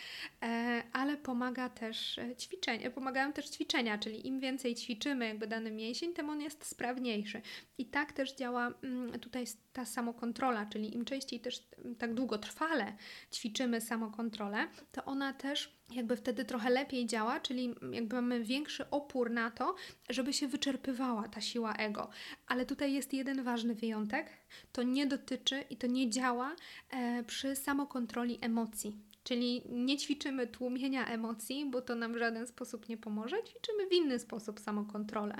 E, 0.42 0.82
ale 0.92 1.16
pomaga 1.16 1.68
też 1.68 2.18
e, 2.18 2.36
ćwiczenie, 2.36 2.90
pomagają 2.90 3.32
też 3.32 3.48
ćwiczenia, 3.48 3.98
czyli 3.98 4.26
im 4.26 4.40
więcej 4.40 4.74
ćwiczymy 4.74 5.26
jakby 5.26 5.46
dany 5.46 5.70
mięsień, 5.70 6.14
tym 6.14 6.30
on 6.30 6.40
jest 6.40 6.66
sprawniejszy. 6.66 7.42
I 7.78 7.86
tak 7.86 8.12
też 8.12 8.34
działa 8.34 8.74
mm, 8.82 9.20
tutaj 9.20 9.44
ta 9.72 9.84
samokontrola, 9.84 10.66
czyli 10.66 10.94
im 10.94 11.04
częściej 11.04 11.40
też 11.40 11.68
tak 11.98 12.14
długotrwale 12.14 12.92
ćwiczymy 13.32 13.80
samokontrolę, 13.80 14.68
to 14.92 15.04
ona 15.04 15.32
też 15.32 15.81
jakby 15.94 16.16
wtedy 16.16 16.44
trochę 16.44 16.70
lepiej 16.70 17.06
działa, 17.06 17.40
czyli 17.40 17.74
jakby 17.92 18.16
mamy 18.16 18.44
większy 18.44 18.90
opór 18.90 19.30
na 19.30 19.50
to, 19.50 19.74
żeby 20.10 20.32
się 20.32 20.48
wyczerpywała 20.48 21.28
ta 21.28 21.40
siła 21.40 21.74
ego. 21.74 22.10
Ale 22.46 22.66
tutaj 22.66 22.92
jest 22.92 23.12
jeden 23.12 23.42
ważny 23.42 23.74
wyjątek: 23.74 24.30
to 24.72 24.82
nie 24.82 25.06
dotyczy 25.06 25.64
i 25.70 25.76
to 25.76 25.86
nie 25.86 26.10
działa 26.10 26.56
e, 26.90 27.24
przy 27.24 27.56
samokontroli 27.56 28.38
emocji. 28.40 29.12
Czyli 29.24 29.62
nie 29.70 29.96
ćwiczymy 29.96 30.46
tłumienia 30.46 31.06
emocji, 31.06 31.66
bo 31.70 31.82
to 31.82 31.94
nam 31.94 32.14
w 32.14 32.16
żaden 32.16 32.46
sposób 32.46 32.88
nie 32.88 32.96
pomoże. 32.96 33.36
Ćwiczymy 33.42 33.86
w 33.86 33.92
inny 33.92 34.18
sposób 34.18 34.60
samokontrolę. 34.60 35.34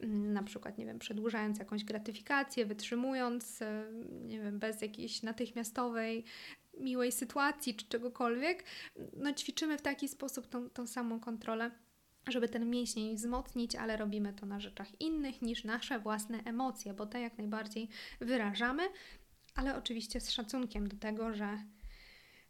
Mm, 0.00 0.32
na 0.32 0.42
przykład, 0.42 0.78
nie 0.78 0.86
wiem, 0.86 0.98
przedłużając 0.98 1.58
jakąś 1.58 1.84
gratyfikację, 1.84 2.66
wytrzymując, 2.66 3.62
e, 3.62 3.84
nie 4.26 4.40
wiem, 4.40 4.58
bez 4.58 4.82
jakiejś 4.82 5.22
natychmiastowej 5.22 6.24
miłej 6.80 7.12
sytuacji 7.12 7.74
czy 7.74 7.86
czegokolwiek, 7.86 8.64
no 9.16 9.32
ćwiczymy 9.32 9.78
w 9.78 9.82
taki 9.82 10.08
sposób 10.08 10.46
tą, 10.46 10.70
tą 10.70 10.86
samą 10.86 11.20
kontrolę 11.20 11.70
żeby 12.32 12.48
ten 12.48 12.70
mięsień 12.70 13.16
wzmocnić, 13.16 13.74
ale 13.74 13.96
robimy 13.96 14.32
to 14.32 14.46
na 14.46 14.60
rzeczach 14.60 15.00
innych 15.00 15.42
niż 15.42 15.64
nasze 15.64 15.98
własne 15.98 16.38
emocje, 16.44 16.94
bo 16.94 17.06
te 17.06 17.20
jak 17.20 17.38
najbardziej 17.38 17.88
wyrażamy, 18.20 18.82
ale 19.54 19.76
oczywiście 19.76 20.20
z 20.20 20.30
szacunkiem 20.30 20.88
do 20.88 20.96
tego, 20.96 21.34
że 21.34 21.58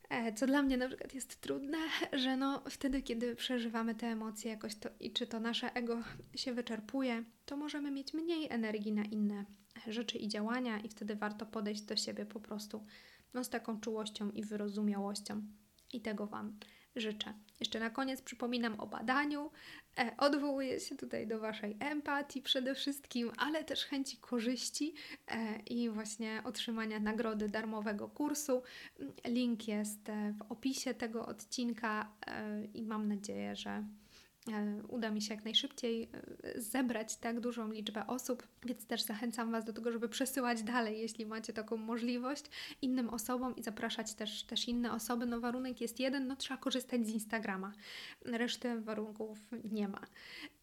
e, 0.08 0.32
co 0.32 0.46
dla 0.46 0.62
mnie 0.62 0.76
na 0.76 0.88
przykład 0.88 1.14
jest 1.14 1.40
trudne, 1.40 1.78
że 2.12 2.36
no 2.36 2.62
wtedy, 2.70 3.02
kiedy 3.02 3.36
przeżywamy 3.36 3.94
te 3.94 4.06
emocje 4.06 4.50
jakoś 4.50 4.74
to 4.74 4.88
i 5.00 5.12
czy 5.12 5.26
to 5.26 5.40
nasze 5.40 5.74
ego 5.74 6.02
się 6.34 6.52
wyczerpuje, 6.54 7.24
to 7.46 7.56
możemy 7.56 7.90
mieć 7.90 8.14
mniej 8.14 8.46
energii 8.50 8.92
na 8.92 9.04
inne 9.04 9.44
rzeczy 9.86 10.18
i 10.18 10.28
działania 10.28 10.80
i 10.80 10.88
wtedy 10.88 11.16
warto 11.16 11.46
podejść 11.46 11.82
do 11.82 11.96
siebie 11.96 12.26
po 12.26 12.40
prostu 12.40 12.86
no, 13.34 13.44
z 13.44 13.48
taką 13.48 13.80
czułością 13.80 14.30
i 14.30 14.44
wyrozumiałością. 14.44 15.42
I 15.92 16.00
tego 16.00 16.26
Wam 16.26 16.58
życzę. 16.96 17.34
Jeszcze 17.60 17.80
na 17.80 17.90
koniec 17.90 18.22
przypominam 18.22 18.80
o 18.80 18.86
badaniu. 18.86 19.50
E, 19.98 20.14
odwołuję 20.18 20.80
się 20.80 20.96
tutaj 20.96 21.26
do 21.26 21.40
Waszej 21.40 21.76
empatii 21.80 22.42
przede 22.42 22.74
wszystkim, 22.74 23.32
ale 23.36 23.64
też 23.64 23.84
chęci 23.84 24.16
korzyści 24.16 24.94
e, 25.26 25.58
i 25.60 25.90
właśnie 25.90 26.42
otrzymania 26.44 27.00
nagrody 27.00 27.48
darmowego 27.48 28.08
kursu. 28.08 28.62
Link 29.24 29.68
jest 29.68 30.08
e, 30.08 30.34
w 30.38 30.52
opisie 30.52 30.94
tego 30.94 31.26
odcinka 31.26 32.12
e, 32.26 32.64
i 32.64 32.82
mam 32.82 33.08
nadzieję, 33.08 33.56
że 33.56 33.84
uda 34.88 35.10
mi 35.10 35.22
się 35.22 35.34
jak 35.34 35.44
najszybciej 35.44 36.08
e, 36.42 36.60
zebrać 36.60 37.16
tak 37.16 37.40
dużą 37.40 37.72
liczbę 37.72 38.06
osób, 38.06 38.48
więc 38.66 38.86
też 38.86 39.02
zachęcam 39.02 39.52
Was 39.52 39.64
do 39.64 39.72
tego, 39.72 39.92
żeby 39.92 40.08
przesyłać 40.08 40.62
dalej, 40.62 41.00
jeśli 41.00 41.26
macie 41.26 41.52
taką 41.52 41.76
możliwość, 41.76 42.44
innym 42.82 43.08
osobom 43.08 43.56
i 43.56 43.62
zapraszać 43.62 44.14
też, 44.14 44.42
też 44.42 44.68
inne 44.68 44.92
osoby. 44.92 45.26
No 45.26 45.40
warunek 45.40 45.80
jest 45.80 46.00
jeden, 46.00 46.26
no 46.26 46.36
trzeba 46.36 46.60
korzystać 46.60 47.06
z 47.06 47.10
Instagrama. 47.10 47.72
Reszty 48.24 48.80
warunków 48.80 49.38
nie 49.72 49.88
ma. 49.88 50.00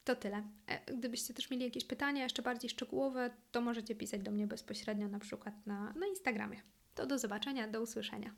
To 0.03 0.15
tyle. 0.15 0.43
E, 0.67 0.93
gdybyście 0.93 1.33
też 1.33 1.49
mieli 1.49 1.63
jakieś 1.63 1.85
pytania 1.85 2.23
jeszcze 2.23 2.41
bardziej 2.41 2.69
szczegółowe, 2.69 3.29
to 3.51 3.61
możecie 3.61 3.95
pisać 3.95 4.21
do 4.21 4.31
mnie 4.31 4.47
bezpośrednio 4.47 5.07
na 5.07 5.19
przykład 5.19 5.65
na, 5.65 5.93
na 5.93 6.07
Instagramie. 6.07 6.61
To 6.95 7.05
do 7.05 7.19
zobaczenia, 7.19 7.67
do 7.67 7.81
usłyszenia. 7.81 8.35